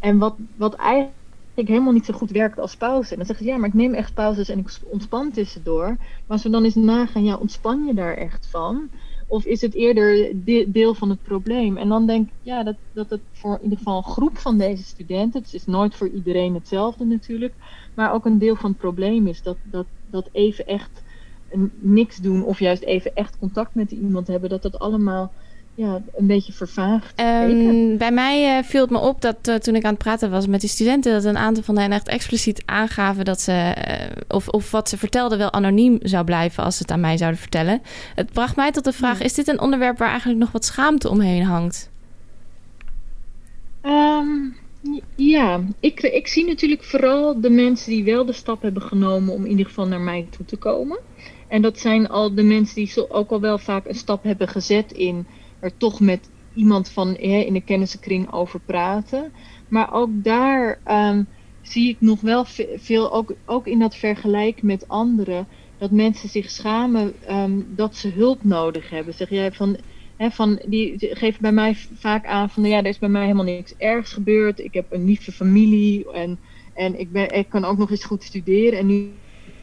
En 0.00 0.18
wat, 0.18 0.34
wat 0.56 0.74
eigenlijk 0.74 1.14
helemaal 1.54 1.92
niet 1.92 2.04
zo 2.04 2.14
goed 2.14 2.30
werkt 2.30 2.58
als 2.58 2.76
pauze. 2.76 3.10
En 3.10 3.16
dan 3.16 3.26
zeggen 3.26 3.44
ze, 3.44 3.50
ja, 3.50 3.58
maar 3.58 3.68
ik 3.68 3.74
neem 3.74 3.94
echt 3.94 4.14
pauzes 4.14 4.48
en 4.48 4.58
ik 4.58 4.78
ontspan 4.84 5.30
tussendoor. 5.30 5.86
Maar 5.86 6.24
als 6.26 6.42
we 6.42 6.50
dan 6.50 6.64
eens 6.64 6.74
nagaan, 6.74 7.24
ja, 7.24 7.36
ontspan 7.36 7.86
je 7.86 7.94
daar 7.94 8.14
echt 8.14 8.46
van? 8.50 8.88
Of 9.26 9.44
is 9.44 9.60
het 9.60 9.74
eerder 9.74 10.32
deel 10.72 10.94
van 10.94 11.10
het 11.10 11.22
probleem? 11.22 11.76
En 11.76 11.88
dan 11.88 12.06
denk 12.06 12.26
ik, 12.26 12.34
ja, 12.42 12.62
dat, 12.62 12.76
dat 12.92 13.10
het 13.10 13.20
voor 13.32 13.54
in 13.56 13.62
ieder 13.62 13.78
geval 13.78 13.96
een 13.96 14.12
groep 14.12 14.38
van 14.38 14.58
deze 14.58 14.82
studenten, 14.82 15.42
het 15.42 15.54
is 15.54 15.66
nooit 15.66 15.94
voor 15.94 16.08
iedereen 16.08 16.54
hetzelfde 16.54 17.04
natuurlijk, 17.04 17.54
maar 17.94 18.12
ook 18.12 18.24
een 18.24 18.38
deel 18.38 18.56
van 18.56 18.70
het 18.70 18.78
probleem 18.78 19.26
is 19.26 19.42
dat, 19.42 19.56
dat, 19.62 19.86
dat 20.10 20.28
even 20.32 20.66
echt 20.66 21.02
niks 21.78 22.16
doen 22.16 22.44
of 22.44 22.58
juist 22.58 22.82
even 22.82 23.10
echt 23.14 23.36
contact 23.38 23.74
met 23.74 23.90
iemand 23.90 24.26
hebben, 24.26 24.50
dat 24.50 24.62
dat 24.62 24.78
allemaal 24.78 25.32
ja, 25.78 26.02
een 26.16 26.26
beetje 26.26 26.52
vervaagd. 26.52 27.20
Um, 27.20 27.96
bij 27.96 28.12
mij 28.12 28.58
uh, 28.58 28.64
viel 28.64 28.80
het 28.80 28.90
me 28.90 28.98
op 28.98 29.20
dat 29.20 29.36
uh, 29.48 29.54
toen 29.54 29.74
ik 29.74 29.84
aan 29.84 29.90
het 29.90 30.02
praten 30.02 30.30
was 30.30 30.46
met 30.46 30.60
die 30.60 30.70
studenten, 30.70 31.12
dat 31.12 31.24
een 31.24 31.36
aantal 31.36 31.62
van 31.62 31.78
hen 31.78 31.92
echt 31.92 32.08
expliciet 32.08 32.62
aangaven 32.64 33.24
dat 33.24 33.40
ze, 33.40 33.74
uh, 33.88 34.22
of, 34.28 34.48
of 34.48 34.70
wat 34.70 34.88
ze 34.88 34.98
vertelden, 34.98 35.38
wel 35.38 35.52
anoniem 35.52 35.98
zou 36.02 36.24
blijven 36.24 36.64
als 36.64 36.76
ze 36.76 36.82
het 36.82 36.90
aan 36.90 37.00
mij 37.00 37.16
zouden 37.16 37.40
vertellen. 37.40 37.82
Het 38.14 38.32
bracht 38.32 38.56
mij 38.56 38.72
tot 38.72 38.84
de 38.84 38.92
vraag: 38.92 39.20
is 39.20 39.34
dit 39.34 39.48
een 39.48 39.60
onderwerp 39.60 39.98
waar 39.98 40.10
eigenlijk 40.10 40.40
nog 40.40 40.52
wat 40.52 40.64
schaamte 40.64 41.10
omheen 41.10 41.42
hangt? 41.42 41.90
Um, 43.82 44.56
ja, 45.14 45.60
ik, 45.80 46.00
ik 46.00 46.26
zie 46.26 46.46
natuurlijk 46.46 46.84
vooral 46.84 47.40
de 47.40 47.50
mensen 47.50 47.90
die 47.90 48.04
wel 48.04 48.24
de 48.24 48.32
stap 48.32 48.62
hebben 48.62 48.82
genomen 48.82 49.34
om 49.34 49.44
in 49.44 49.50
ieder 49.50 49.66
geval 49.66 49.86
naar 49.86 50.00
mij 50.00 50.26
toe 50.30 50.46
te 50.46 50.56
komen. 50.56 50.98
En 51.48 51.62
dat 51.62 51.78
zijn 51.78 52.08
al 52.08 52.34
de 52.34 52.42
mensen 52.42 52.74
die 52.74 53.10
ook 53.10 53.30
al 53.30 53.40
wel 53.40 53.58
vaak 53.58 53.86
een 53.86 53.94
stap 53.94 54.22
hebben 54.22 54.48
gezet 54.48 54.92
in 54.92 55.26
er 55.60 55.76
toch 55.76 56.00
met 56.00 56.30
iemand 56.54 56.88
van 56.88 57.16
in 57.16 57.52
de 57.52 57.60
kennissenkring 57.60 58.32
over 58.32 58.60
praten. 58.60 59.32
Maar 59.68 59.92
ook 59.92 60.10
daar 60.12 60.80
um, 60.86 61.26
zie 61.62 61.88
ik 61.88 61.96
nog 62.00 62.20
wel 62.20 62.44
veel, 62.76 63.12
ook, 63.12 63.34
ook 63.44 63.66
in 63.66 63.78
dat 63.78 63.96
vergelijk 63.96 64.62
met 64.62 64.88
anderen, 64.88 65.46
dat 65.78 65.90
mensen 65.90 66.28
zich 66.28 66.50
schamen 66.50 67.12
um, 67.30 67.66
dat 67.76 67.96
ze 67.96 68.08
hulp 68.08 68.44
nodig 68.44 68.90
hebben. 68.90 69.14
Zeg 69.14 69.30
jij 69.30 69.52
van 69.52 69.76
van, 70.18 70.60
die 70.66 70.94
geven 70.98 71.42
bij 71.42 71.52
mij 71.52 71.74
vaak 71.94 72.26
aan 72.26 72.50
van 72.50 72.64
ja, 72.64 72.78
er 72.78 72.86
is 72.86 72.98
bij 72.98 73.08
mij 73.08 73.22
helemaal 73.22 73.44
niks 73.44 73.74
ergs 73.76 74.12
gebeurd. 74.12 74.58
Ik 74.58 74.74
heb 74.74 74.92
een 74.92 75.04
lieve 75.04 75.32
familie 75.32 76.12
en, 76.12 76.38
en 76.74 76.98
ik, 76.98 77.12
ben, 77.12 77.30
ik 77.30 77.48
kan 77.48 77.64
ook 77.64 77.78
nog 77.78 77.90
eens 77.90 78.04
goed 78.04 78.22
studeren. 78.22 78.78
En 78.78 78.86
nu 78.86 79.10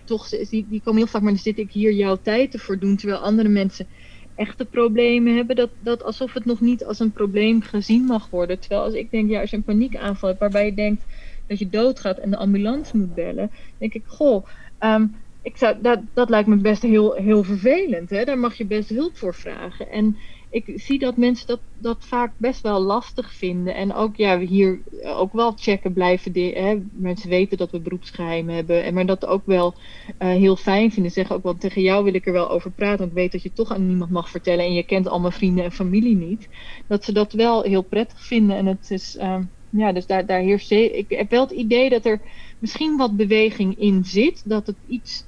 toch, 0.06 0.30
die, 0.30 0.66
die 0.70 0.82
komen 0.84 0.98
heel 0.98 1.08
vaak, 1.08 1.22
maar 1.22 1.32
dan 1.32 1.42
zit 1.42 1.58
ik 1.58 1.72
hier 1.72 1.94
jouw 1.94 2.16
tijd 2.16 2.52
te 2.52 2.60
voordoen, 2.60 2.96
terwijl 2.96 3.20
andere 3.20 3.50
mensen 3.50 3.88
echte 4.36 4.66
problemen 4.66 5.36
hebben, 5.36 5.56
dat, 5.56 5.70
dat 5.80 6.04
alsof 6.04 6.34
het 6.34 6.46
nog 6.46 6.62
niet 6.62 6.86
als 6.86 7.00
een 7.00 7.12
probleem 7.12 7.62
gezien 7.62 8.04
mag 8.04 8.30
worden. 8.30 8.60
Terwijl 8.60 8.82
als 8.82 8.94
ik 8.94 9.12
denk, 9.12 9.30
ja, 9.30 9.42
als 9.42 9.50
je 9.50 9.56
een 9.56 9.64
paniekaanval 9.64 10.30
hebt 10.30 10.42
waarbij 10.42 10.66
je 10.66 10.74
denkt 10.74 11.06
dat 11.48 11.60
je 11.60 11.70
doodgaat 11.70 12.18
en 12.18 12.30
de 12.30 12.38
ambulance 12.38 12.98
moet 12.98 13.14
bellen, 13.14 13.52
denk 13.78 13.94
ik, 13.94 14.04
goh, 14.06 14.46
um, 14.80 15.16
ik 15.46 15.58
zou, 15.58 15.76
dat, 15.82 16.00
dat 16.14 16.30
lijkt 16.30 16.48
me 16.48 16.56
best 16.56 16.82
heel, 16.82 17.14
heel 17.14 17.44
vervelend. 17.44 18.10
Hè? 18.10 18.24
Daar 18.24 18.40
mag 18.40 18.56
je 18.56 18.66
best 18.66 18.90
hulp 18.90 19.18
voor 19.18 19.34
vragen. 19.34 19.92
En 19.92 20.18
ik 20.50 20.72
zie 20.76 21.00
dat 21.00 21.18
mensen 21.18 21.48
dat, 21.48 21.60
dat 21.78 21.98
vaak 22.00 22.32
best 22.38 22.62
wel 22.62 22.80
lastig 22.80 23.34
vinden. 23.34 23.76
En 23.76 23.94
ook 23.94 24.16
ja, 24.16 24.40
hier 24.40 24.80
ook 25.04 25.34
wel 25.34 25.54
checken 25.56 25.94
blijven. 25.94 26.32
hè? 26.34 26.82
Mensen 26.92 27.30
weten 27.30 27.58
dat 27.58 27.72
we 27.72 27.80
beroepsgeheim 27.80 28.50
hebben. 28.50 28.84
En 28.84 28.94
maar 28.94 29.06
dat 29.06 29.26
ook 29.26 29.46
wel 29.46 29.74
uh, 30.20 30.30
heel 30.30 30.56
fijn 30.56 30.92
vinden. 30.92 31.12
Zeggen 31.12 31.36
ook 31.36 31.44
wel 31.44 31.58
tegen 31.58 31.82
jou 31.82 32.04
wil 32.04 32.14
ik 32.14 32.26
er 32.26 32.34
wel 32.34 32.50
over 32.50 32.72
praten. 32.72 32.98
Want 32.98 33.10
ik 33.10 33.18
weet 33.18 33.32
dat 33.32 33.44
je 33.44 33.54
toch 33.54 33.72
aan 33.72 33.88
niemand 33.88 34.12
mag 34.12 34.30
vertellen. 34.30 34.66
En 34.66 34.74
je 34.74 34.84
kent 34.84 35.08
al 35.08 35.20
mijn 35.20 35.34
vrienden 35.34 35.64
en 35.64 35.72
familie 35.72 36.16
niet. 36.16 36.50
Dat 36.88 37.04
ze 37.04 37.12
dat 37.12 37.34
wel 37.34 37.62
heel 37.62 37.84
prettig 37.84 38.26
vinden. 38.26 38.58
En 38.58 38.66
het 38.66 38.92
is. 38.92 39.16
Uh, 39.16 39.38
ja, 39.70 39.92
dus 39.92 40.06
daar, 40.06 40.26
daar 40.26 40.40
heerst. 40.40 40.72
Ik 40.72 41.06
heb 41.10 41.30
wel 41.30 41.42
het 41.42 41.52
idee 41.52 41.90
dat 41.90 42.06
er 42.06 42.22
misschien 42.60 42.98
wat 42.98 43.16
beweging 43.16 43.80
in 43.80 44.06
zit. 44.06 44.44
Dat 44.46 44.68
het 44.68 44.76
iets 44.88 45.25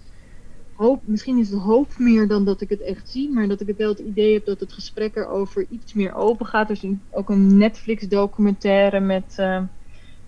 hoop, 0.77 1.01
misschien 1.05 1.37
is 1.37 1.49
het 1.49 1.59
hoop 1.59 1.97
meer 1.97 2.27
dan 2.27 2.45
dat 2.45 2.61
ik 2.61 2.69
het 2.69 2.81
echt 2.81 3.09
zie, 3.09 3.33
maar 3.33 3.47
dat 3.47 3.61
ik 3.61 3.67
het 3.67 3.77
wel 3.77 3.89
het 3.89 3.99
idee 3.99 4.33
heb 4.33 4.45
dat 4.45 4.59
het 4.59 4.73
gesprek 4.73 5.15
erover 5.15 5.65
iets 5.69 5.93
meer 5.93 6.13
open 6.13 6.45
gaat. 6.45 6.69
Er 6.69 6.83
is 6.83 6.89
ook 7.09 7.29
een 7.29 7.57
Netflix 7.57 8.07
documentaire 8.07 8.99
met 8.99 9.35
uh, 9.39 9.61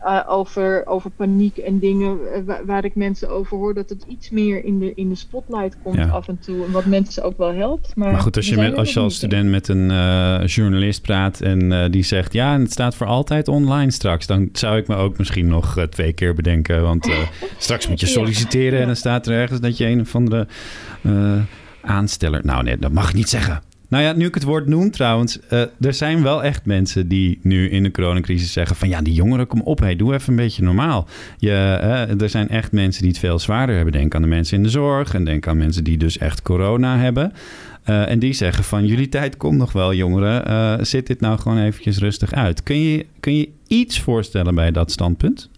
uh, 0.03 0.23
over, 0.27 0.85
over 0.85 1.09
paniek 1.09 1.57
en 1.57 1.79
dingen 1.79 2.17
uh, 2.47 2.55
waar, 2.65 2.85
ik 2.85 2.95
mensen 2.95 3.29
over 3.29 3.57
hoor. 3.57 3.73
Dat 3.73 3.89
het 3.89 4.05
iets 4.07 4.29
meer 4.29 4.65
in 4.65 4.79
de, 4.79 4.93
in 4.95 5.09
de 5.09 5.15
spotlight 5.15 5.77
komt 5.83 5.95
ja. 5.95 6.07
af 6.07 6.27
en 6.27 6.39
toe. 6.39 6.65
En 6.65 6.71
wat 6.71 6.85
mensen 6.85 7.23
ook 7.23 7.37
wel 7.37 7.53
helpt. 7.53 7.95
Maar, 7.95 8.11
maar 8.11 8.21
goed, 8.21 8.35
als 8.35 8.49
je, 8.49 8.55
met, 8.55 8.75
als 8.75 8.93
je 8.93 8.99
als 8.99 9.15
student 9.15 9.49
met 9.49 9.67
een 9.67 9.89
uh, 9.89 10.45
journalist 10.45 11.01
praat 11.01 11.41
en 11.41 11.91
die 11.91 12.03
zegt... 12.03 12.33
ja, 12.33 12.53
en 12.53 12.61
het 12.61 12.71
staat 12.71 12.95
voor 12.95 13.07
altijd 13.07 13.47
online 13.47 13.91
straks... 13.91 14.27
dan 14.27 14.49
zou 14.51 14.77
ik 14.77 14.87
me 14.87 14.95
ook 14.95 15.17
misschien 15.17 15.47
nog 15.47 15.87
twee 15.89 16.13
keer 16.13 16.33
bedenken. 16.33 16.81
Want 16.81 17.09
straks 17.57 17.87
moet 17.87 17.99
je 17.99 18.07
solliciteren 18.07 18.73
ja. 18.73 18.79
en 18.79 18.85
dan 18.85 18.95
staat 18.95 19.27
er 19.27 19.33
ergens... 19.33 19.59
dat 19.59 19.77
je 19.77 19.85
een 19.85 20.01
of 20.01 20.15
andere 20.15 20.47
aansteller... 21.81 22.41
Nou 22.43 22.63
nee, 22.63 22.77
dat 22.77 22.91
mag 22.91 23.09
ik 23.09 23.15
niet 23.15 23.29
zeggen. 23.29 23.61
Nou 23.89 24.03
ja, 24.03 24.13
nu 24.13 24.25
ik 24.25 24.33
het 24.33 24.43
woord 24.43 24.67
noem 24.67 24.91
trouwens, 24.91 25.39
uh, 25.53 25.61
er 25.79 25.93
zijn 25.93 26.23
wel 26.23 26.43
echt 26.43 26.65
mensen 26.65 27.07
die 27.07 27.39
nu 27.41 27.69
in 27.69 27.83
de 27.83 27.91
coronacrisis 27.91 28.51
zeggen 28.51 28.75
van 28.75 28.89
ja, 28.89 29.01
die 29.01 29.13
jongeren, 29.13 29.47
kom 29.47 29.61
op, 29.61 29.79
hey, 29.79 29.95
doe 29.95 30.13
even 30.13 30.29
een 30.29 30.35
beetje 30.35 30.63
normaal. 30.63 31.07
Je, 31.37 31.49
uh, 31.49 32.21
er 32.21 32.29
zijn 32.29 32.49
echt 32.49 32.71
mensen 32.71 33.01
die 33.01 33.11
het 33.11 33.19
veel 33.19 33.39
zwaarder 33.39 33.75
hebben. 33.75 33.93
Denk 33.93 34.15
aan 34.15 34.21
de 34.21 34.27
mensen 34.27 34.57
in 34.57 34.63
de 34.63 34.69
zorg 34.69 35.13
en 35.13 35.25
denk 35.25 35.47
aan 35.47 35.57
mensen 35.57 35.83
die 35.83 35.97
dus 35.97 36.17
echt 36.17 36.41
corona 36.41 36.97
hebben. 36.97 37.33
Uh, 37.89 38.09
en 38.09 38.19
die 38.19 38.33
zeggen 38.33 38.63
van 38.63 38.85
jullie 38.85 39.09
tijd 39.09 39.37
komt 39.37 39.57
nog 39.57 39.71
wel, 39.71 39.93
jongeren. 39.93 40.85
zit 40.85 41.07
dit 41.07 41.19
nou 41.19 41.39
gewoon 41.39 41.57
eventjes 41.57 41.97
rustig 41.97 42.33
uit. 42.33 42.63
Kun 42.63 42.79
je, 42.79 43.05
kun 43.19 43.35
je 43.35 43.49
iets 43.67 43.99
voorstellen 43.99 44.55
bij 44.55 44.71
dat 44.71 44.91
standpunt? 44.91 45.49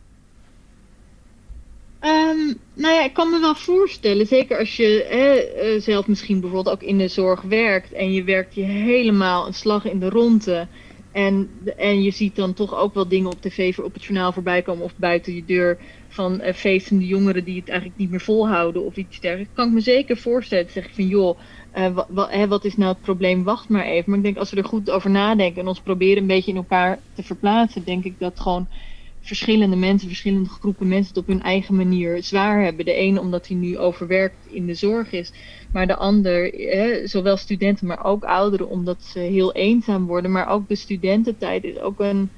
Um, 2.04 2.58
nou 2.74 2.94
ja, 2.94 3.04
ik 3.04 3.14
kan 3.14 3.30
me 3.30 3.40
wel 3.40 3.56
voorstellen, 3.56 4.28
zeker 4.28 4.58
als 4.58 4.78
je 4.78 5.06
hè, 5.10 5.80
zelf 5.80 6.08
misschien 6.08 6.40
bijvoorbeeld 6.40 6.76
ook 6.76 6.84
in 6.84 6.98
de 6.98 7.08
zorg 7.08 7.42
werkt 7.42 7.94
en 7.94 8.12
je 8.12 8.24
werkt 8.24 8.56
je 8.56 8.62
helemaal 8.62 9.48
een 9.48 9.54
slag 9.54 9.86
in 9.86 10.00
de 10.00 10.10
ronde. 10.10 10.68
En, 11.12 11.50
en 11.78 12.04
je 12.04 12.12
ziet 12.12 12.36
dan 12.36 12.54
toch 12.54 12.76
ook 12.76 12.94
wel 12.94 13.08
dingen 13.08 13.32
op 13.32 13.42
tv 13.42 13.78
op 13.78 13.94
het 13.94 14.04
journaal 14.04 14.32
voorbij 14.32 14.62
komen 14.62 14.84
of 14.84 14.94
buiten 14.96 15.36
je 15.36 15.46
deur 15.46 15.78
van 16.08 16.42
uh, 16.42 16.54
feestende 16.54 17.06
jongeren 17.06 17.44
die 17.44 17.60
het 17.60 17.70
eigenlijk 17.70 18.00
niet 18.00 18.10
meer 18.10 18.22
volhouden 18.22 18.86
of 18.86 18.96
iets 18.96 19.20
dergelijks. 19.20 19.54
Kan 19.54 19.68
ik 19.68 19.74
me 19.74 19.80
zeker 19.80 20.18
voorstellen. 20.18 20.72
Zeg 20.72 20.86
ik 20.86 20.94
van 20.94 21.08
joh, 21.08 21.40
uh, 21.78 22.00
wat, 22.10 22.30
wat 22.48 22.66
is 22.66 22.78
nou 22.78 22.92
het 22.92 23.02
probleem? 23.02 23.44
Wacht 23.44 23.70
maar 23.70 23.86
even. 23.86 24.10
Maar 24.10 24.18
ik 24.18 24.24
denk 24.24 24.38
als 24.38 24.52
we 24.52 24.58
er 24.58 24.66
goed 24.66 24.90
over 24.90 25.10
nadenken 25.10 25.62
en 25.62 25.68
ons 25.68 25.82
proberen 25.82 26.22
een 26.22 26.28
beetje 26.28 26.52
in 26.52 26.58
elkaar 26.58 27.00
te 27.14 27.24
verplaatsen, 27.24 27.84
denk 27.86 28.04
ik 28.04 28.14
dat 28.18 28.40
gewoon 28.40 28.68
verschillende 29.22 29.76
mensen, 29.76 30.08
verschillende 30.08 30.50
groepen 30.50 30.88
mensen 30.88 31.14
het 31.14 31.24
op 31.24 31.28
hun 31.28 31.42
eigen 31.42 31.76
manier 31.76 32.24
zwaar 32.24 32.64
hebben. 32.64 32.86
De 32.86 32.94
ene 32.94 33.20
omdat 33.20 33.48
hij 33.48 33.58
nu 33.58 33.78
overwerkt 33.78 34.48
in 34.50 34.66
de 34.66 34.74
zorg 34.74 35.12
is, 35.12 35.32
maar 35.74 35.88
de 35.88 35.96
ander, 35.96 36.54
zowel 37.08 37.38
studenten, 37.38 37.88
maar 37.88 38.06
ook 38.06 38.24
ouderen, 38.24 38.70
omdat 38.70 39.04
ze 39.04 39.20
heel 39.20 39.54
eenzaam 39.54 40.06
worden. 40.06 40.32
Maar 40.32 40.50
ook 40.50 40.68
de 40.68 40.76
studententijd 40.76 41.64
is 41.64 41.80
ook 41.80 42.00
een, 42.00 42.30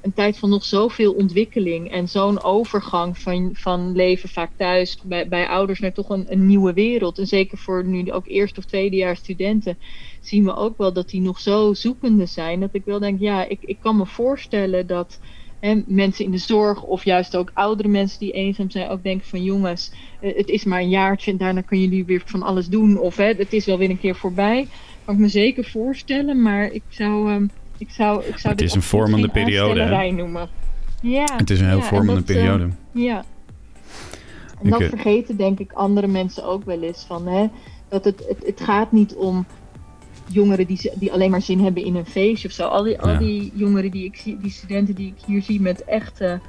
een 0.00 0.12
tijd 0.12 0.38
van 0.38 0.50
nog 0.50 0.64
zoveel 0.64 1.12
ontwikkeling 1.12 1.90
en 1.90 2.08
zo'n 2.08 2.42
overgang 2.42 3.18
van, 3.18 3.50
van 3.52 3.96
leven 3.96 4.28
vaak 4.28 4.50
thuis 4.56 4.98
bij, 5.04 5.28
bij 5.28 5.48
ouders 5.48 5.80
naar 5.80 5.92
toch 5.92 6.08
een, 6.08 6.32
een 6.32 6.46
nieuwe 6.46 6.72
wereld. 6.72 7.18
En 7.18 7.26
zeker 7.26 7.58
voor 7.58 7.84
nu 7.84 8.12
ook 8.12 8.26
eerste 8.26 8.60
of 8.60 8.64
tweedejaars 8.64 9.18
studenten 9.18 9.78
zien 10.20 10.44
we 10.44 10.54
ook 10.54 10.78
wel 10.78 10.92
dat 10.92 11.10
die 11.10 11.20
nog 11.20 11.40
zo 11.40 11.74
zoekende 11.74 12.26
zijn. 12.26 12.60
Dat 12.60 12.70
ik 12.72 12.84
wel 12.84 12.98
denk, 12.98 13.20
ja, 13.20 13.44
ik, 13.48 13.58
ik 13.60 13.76
kan 13.80 13.96
me 13.96 14.06
voorstellen 14.06 14.86
dat 14.86 15.20
en 15.62 15.84
mensen 15.86 16.24
in 16.24 16.30
de 16.30 16.38
zorg 16.38 16.82
of 16.82 17.04
juist 17.04 17.36
ook 17.36 17.50
oudere 17.54 17.88
mensen 17.88 18.18
die 18.18 18.32
eenzaam 18.32 18.70
zijn 18.70 18.88
ook 18.88 19.02
denken 19.02 19.28
van 19.28 19.42
jongens, 19.42 19.92
eh, 20.20 20.36
het 20.36 20.48
is 20.48 20.64
maar 20.64 20.80
een 20.80 20.88
jaartje 20.88 21.30
en 21.30 21.36
daarna 21.36 21.60
kunnen 21.60 21.88
jullie 21.88 22.04
weer 22.04 22.22
van 22.24 22.42
alles 22.42 22.68
doen. 22.68 22.98
Of 22.98 23.16
hè, 23.16 23.24
het 23.24 23.52
is 23.52 23.66
wel 23.66 23.78
weer 23.78 23.90
een 23.90 23.98
keer 23.98 24.14
voorbij. 24.14 24.68
Kan 25.04 25.14
ik 25.14 25.20
me 25.20 25.28
zeker 25.28 25.64
voorstellen, 25.64 26.42
maar 26.42 26.72
ik 26.72 26.82
zou, 26.88 27.32
um, 27.32 27.50
ik 27.78 27.90
zou, 27.90 28.24
ik 28.24 28.38
zou 28.38 28.52
het 28.52 28.62
is 28.62 28.74
een 28.74 28.82
vormende 28.82 29.28
periode 29.28 29.80
hè? 29.80 30.10
noemen. 30.10 30.48
Ja, 31.02 31.28
het 31.36 31.50
is 31.50 31.60
een 31.60 31.68
heel 31.68 31.76
ja, 31.76 31.82
vormende 31.82 32.14
dat, 32.14 32.24
periode. 32.24 32.64
Uh, 32.92 33.04
ja. 33.04 33.24
En 34.62 34.70
dat 34.70 34.82
vergeten 34.82 35.36
denk 35.36 35.58
ik 35.58 35.72
andere 35.72 36.06
mensen 36.06 36.44
ook 36.44 36.64
wel 36.64 36.82
eens 36.82 37.04
van 37.06 37.26
hè, 37.26 37.46
dat 37.88 38.04
het, 38.04 38.24
het, 38.28 38.46
het 38.46 38.60
gaat 38.60 38.92
niet 38.92 39.14
om 39.14 39.46
jongeren 40.32 40.66
die, 40.66 40.90
die 40.94 41.12
alleen 41.12 41.30
maar 41.30 41.42
zin 41.42 41.60
hebben 41.60 41.84
in 41.84 41.96
een 41.96 42.06
feestje 42.06 42.48
of 42.48 42.54
zo. 42.54 42.66
Al 42.66 42.82
die, 42.82 43.00
al 43.00 43.18
die 43.18 43.52
jongeren 43.54 43.90
die 43.90 44.04
ik 44.04 44.16
zie, 44.16 44.36
die 44.36 44.50
studenten 44.50 44.94
die 44.94 45.14
ik 45.16 45.24
hier 45.26 45.42
zie 45.42 45.60
met 45.60 45.84
echte 45.84 46.40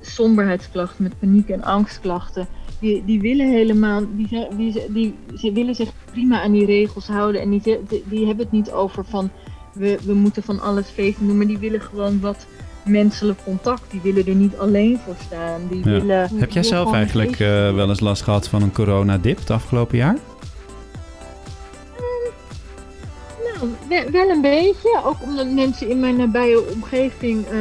somberheidsklachten, 0.00 1.02
met 1.02 1.18
paniek- 1.18 1.48
en 1.48 1.62
angstklachten. 1.62 2.46
Die, 2.80 3.04
die 3.04 3.20
willen 3.20 3.50
helemaal, 3.50 4.02
die, 4.16 4.46
die, 4.56 4.82
die, 4.88 5.14
ze 5.36 5.52
willen 5.52 5.74
zich 5.74 5.88
prima 6.10 6.42
aan 6.42 6.52
die 6.52 6.66
regels 6.66 7.06
houden. 7.06 7.40
En 7.40 7.50
die, 7.50 7.60
die, 7.60 8.04
die 8.08 8.26
hebben 8.26 8.44
het 8.44 8.52
niet 8.52 8.70
over 8.70 9.04
van 9.04 9.30
we, 9.72 9.98
we 10.04 10.14
moeten 10.14 10.42
van 10.42 10.60
alles 10.60 10.86
feesten 10.88 11.26
doen, 11.26 11.36
maar 11.36 11.46
die 11.46 11.58
willen 11.58 11.80
gewoon 11.80 12.20
wat 12.20 12.46
menselijk 12.84 13.38
contact. 13.44 13.90
Die 13.90 14.00
willen 14.02 14.26
er 14.26 14.34
niet 14.34 14.56
alleen 14.56 14.98
voor 15.04 15.14
staan. 15.26 15.60
Die 15.68 15.78
ja. 15.78 15.84
willen, 15.84 16.28
Heb 16.34 16.50
jij 16.50 16.62
zelf 16.62 16.92
eigenlijk 16.92 17.38
uh, 17.38 17.74
wel 17.74 17.88
eens 17.88 18.00
last 18.00 18.22
gehad 18.22 18.48
van 18.48 18.62
een 18.62 18.72
coronadip 18.72 19.38
het 19.38 19.50
afgelopen 19.50 19.96
jaar? 19.96 20.16
Wel 24.10 24.28
een 24.28 24.40
beetje. 24.40 25.00
Ook 25.04 25.22
omdat 25.22 25.50
mensen 25.50 25.88
in 25.88 26.00
mijn 26.00 26.16
nabije 26.16 26.72
omgeving 26.74 27.44
uh, 27.52 27.58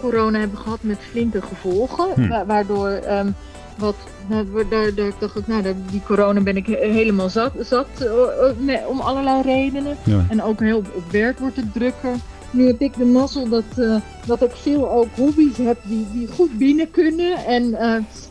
corona 0.00 0.38
hebben 0.38 0.58
gehad 0.58 0.82
met 0.82 0.98
flinke 1.10 1.42
gevolgen. 1.42 2.06
Hm. 2.14 2.28
Wa 2.28 2.46
waardoor 2.46 3.00
um, 3.10 3.34
wat, 3.78 3.96
nou, 4.26 4.46
daar, 4.70 4.94
daar 4.94 5.10
dacht 5.18 5.36
ik, 5.36 5.46
nou, 5.46 5.62
die 5.90 6.02
corona 6.06 6.40
ben 6.40 6.56
ik 6.56 6.66
helemaal 6.66 7.28
zat, 7.28 7.52
zat 7.58 7.86
uh, 8.02 8.88
om 8.88 9.00
allerlei 9.00 9.42
redenen. 9.42 9.96
Ja. 10.04 10.26
En 10.28 10.42
ook 10.42 10.60
heel 10.60 10.78
op 10.78 11.10
werk 11.10 11.38
wordt 11.38 11.56
het 11.56 11.72
drukker. 11.72 12.14
Nu 12.50 12.66
heb 12.66 12.80
ik 12.80 12.96
de 12.96 13.04
mazzel 13.04 13.48
dat, 13.48 13.64
uh, 13.76 13.96
dat 14.26 14.42
ik 14.42 14.50
veel 14.50 14.90
ook 14.90 15.08
hobby's 15.16 15.56
heb 15.56 15.76
die, 15.82 16.06
die 16.12 16.28
goed 16.28 16.58
binnen 16.58 16.90
kunnen. 16.90 17.36
En 17.36 17.76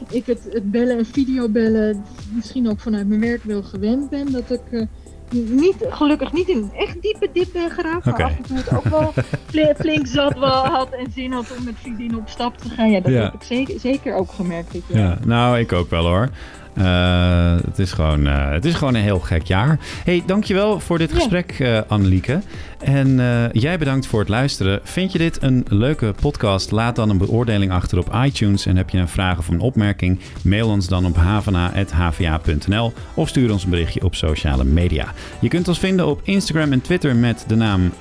ik 0.09 0.25
het, 0.25 0.39
het 0.49 0.71
bellen 0.71 0.97
en 0.97 1.05
videobellen 1.05 2.03
misschien 2.35 2.69
ook 2.69 2.79
vanuit 2.79 3.07
mijn 3.07 3.19
werk 3.19 3.43
wel 3.43 3.63
gewend 3.63 4.09
ben. 4.09 4.31
Dat 4.31 4.49
ik 4.49 4.87
niet, 5.33 5.75
gelukkig 5.89 6.33
niet 6.33 6.47
in 6.47 6.71
echt 6.77 7.01
diepe 7.01 7.29
dip 7.33 7.47
ben 7.53 7.69
geraakt. 7.71 8.05
Maar 8.05 8.23
af 8.23 8.35
en 8.37 8.43
toe 8.43 8.57
het 8.57 8.75
ook 8.75 8.83
wel 8.83 9.13
flink 9.75 10.07
zat 10.07 10.39
wel 10.39 10.65
had 10.65 10.89
en 10.91 11.11
zin 11.15 11.31
had 11.31 11.45
om 11.57 11.63
met 11.63 11.73
vriendinnen 11.81 12.17
op 12.19 12.29
stap 12.29 12.57
te 12.57 12.69
gaan. 12.69 12.91
Ja, 12.91 12.99
dat 12.99 13.11
Ja. 13.11 13.21
heb 13.23 13.33
ik 13.33 13.43
zeker, 13.43 13.79
zeker 13.79 14.15
ook 14.15 14.31
gemerkt 14.31 14.71
dit 14.71 14.83
jaar. 14.87 14.99
Ja, 15.01 15.17
nou, 15.25 15.59
ik 15.59 15.71
ook 15.73 15.89
wel 15.89 16.05
hoor. 16.05 16.29
Eh, 16.75 17.55
het, 17.65 17.79
is 17.79 17.91
gewoon, 17.91 18.27
eh, 18.27 18.51
het 18.51 18.65
is 18.65 18.73
gewoon 18.73 18.95
een 18.95 19.01
heel 19.01 19.19
gek 19.19 19.43
jaar. 19.43 19.79
hey, 20.03 20.23
dankjewel 20.25 20.79
voor 20.79 20.97
dit 20.97 21.09
Ja. 21.09 21.15
gesprek, 21.15 21.51
eh 21.59 21.79
Annelieke. 21.87 22.41
En 22.79 23.21
jij 23.51 23.77
bedankt 23.77 24.07
voor 24.07 24.19
het 24.19 24.29
luisteren. 24.29 24.79
Vind 24.83 25.11
je 25.11 25.17
dit 25.17 25.37
een 25.41 25.65
leuke 25.69 26.13
podcast? 26.21 26.71
Laat 26.71 26.95
dan 26.95 27.09
een 27.09 27.17
beoordeling 27.17 27.71
achter 27.71 27.97
op 27.97 28.15
iTunes. 28.25 28.65
En 28.65 28.77
heb 28.77 28.89
je 28.89 28.97
een 28.97 29.07
vraag 29.07 29.37
of 29.37 29.47
een 29.47 29.59
opmerking? 29.59 30.19
Mail 30.41 30.67
ons 30.69 30.87
dan 30.87 31.05
op 31.05 31.15
havana.hva.nl 31.15 32.93
of 33.13 33.29
stuur 33.29 33.51
ons 33.51 33.63
een 33.63 33.69
berichtje 33.69 34.03
op 34.03 34.15
sociale 34.15 34.63
media. 34.63 35.05
Je 35.39 35.47
kunt 35.47 35.67
ons 35.67 35.79
vinden 35.79 36.07
op 36.07 36.19
Instagram 36.23 36.71
en 36.71 36.81
Twitter 36.81 37.15
met 37.15 37.43
de 37.47 37.55
naam 37.55 37.91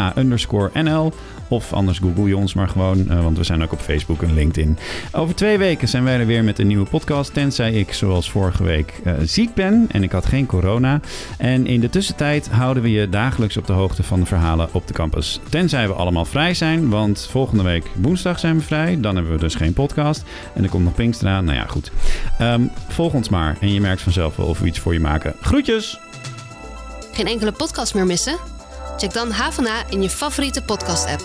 Of 1.50 1.74
anders 1.74 1.98
google 1.98 2.28
je 2.28 2.38
ons 2.38 2.54
maar 2.54 2.70
gewoon, 2.70 3.22
want 3.24 3.38
we 3.38 3.44
zijn 3.44 3.64
ook 3.64 3.72
op 3.72 3.80
Facebook 3.80 4.22
en 4.22 4.34
LinkedIn. 4.34 4.78
Over 5.12 5.36
twee 5.36 5.58
weken 5.58 5.88
zijn 5.88 6.04
wij 6.04 6.20
er 6.20 6.26
weer 6.26 6.44
met 6.44 6.60
een 6.60 6.68
nieuwe 6.68 6.90
podcast. 6.90 7.34
Tenzij 7.34 7.72
ik, 7.72 7.94
zoals 7.94 8.32
vorige 8.32 8.64
week, 8.64 9.02
ziek 9.24 9.54
ben 9.54 9.88
en 9.92 10.04
ik 10.04 10.12
had 10.12 10.26
geen 10.26 10.46
corona. 10.46 11.00
En 11.38 11.68
in 11.68 11.80
de 11.80 11.90
tussentijd 11.90 12.50
houden 12.50 12.84
we 12.84 12.92
je 12.92 13.10
dagelijks 13.10 13.58
op 13.58 13.68
de 13.68 13.74
hoogte 13.74 14.04
van 14.04 14.20
de 14.20 14.26
verhalen 14.26 14.70
op 14.72 14.88
de 14.88 14.94
campus. 14.94 15.40
Tenzij 15.50 15.88
we 15.88 15.94
allemaal 15.94 16.26
vrij 16.26 16.54
zijn, 16.54 16.90
want 16.90 17.28
volgende 17.32 17.64
week 17.64 17.86
woensdag 18.02 18.40
zijn 18.40 18.58
we 18.58 18.64
vrij. 18.64 19.00
Dan 19.00 19.16
hebben 19.16 19.34
we 19.34 19.40
dus 19.40 19.56
geen 19.56 19.74
podcast. 19.74 20.24
En 20.54 20.64
er 20.64 20.70
komt 20.70 20.84
nog 20.84 20.94
Pinkstera. 20.94 21.42
Nou 21.42 21.58
ja, 21.58 21.66
goed. 21.66 21.92
Ehm, 22.38 22.62
volg 22.88 23.14
ons 23.14 23.30
maar 23.30 23.58
en 23.60 23.74
je 23.74 23.82
merkt 23.82 24.02
vanzelf 24.02 24.36
wel 24.36 24.48
of 24.48 24.60
we 24.60 24.68
iets 24.68 24.80
voor 24.80 24.94
je 24.94 25.00
maken. 25.00 25.36
Groetjes! 25.42 26.00
Geen 27.12 27.28
enkele 27.28 27.52
podcast 27.52 27.94
meer 27.94 28.06
missen? 28.06 28.59
Check 29.00 29.14
dan 29.14 29.32
HVA 29.32 29.84
in 29.90 30.02
je 30.02 30.10
favoriete 30.10 30.62
podcast-app. 30.62 31.22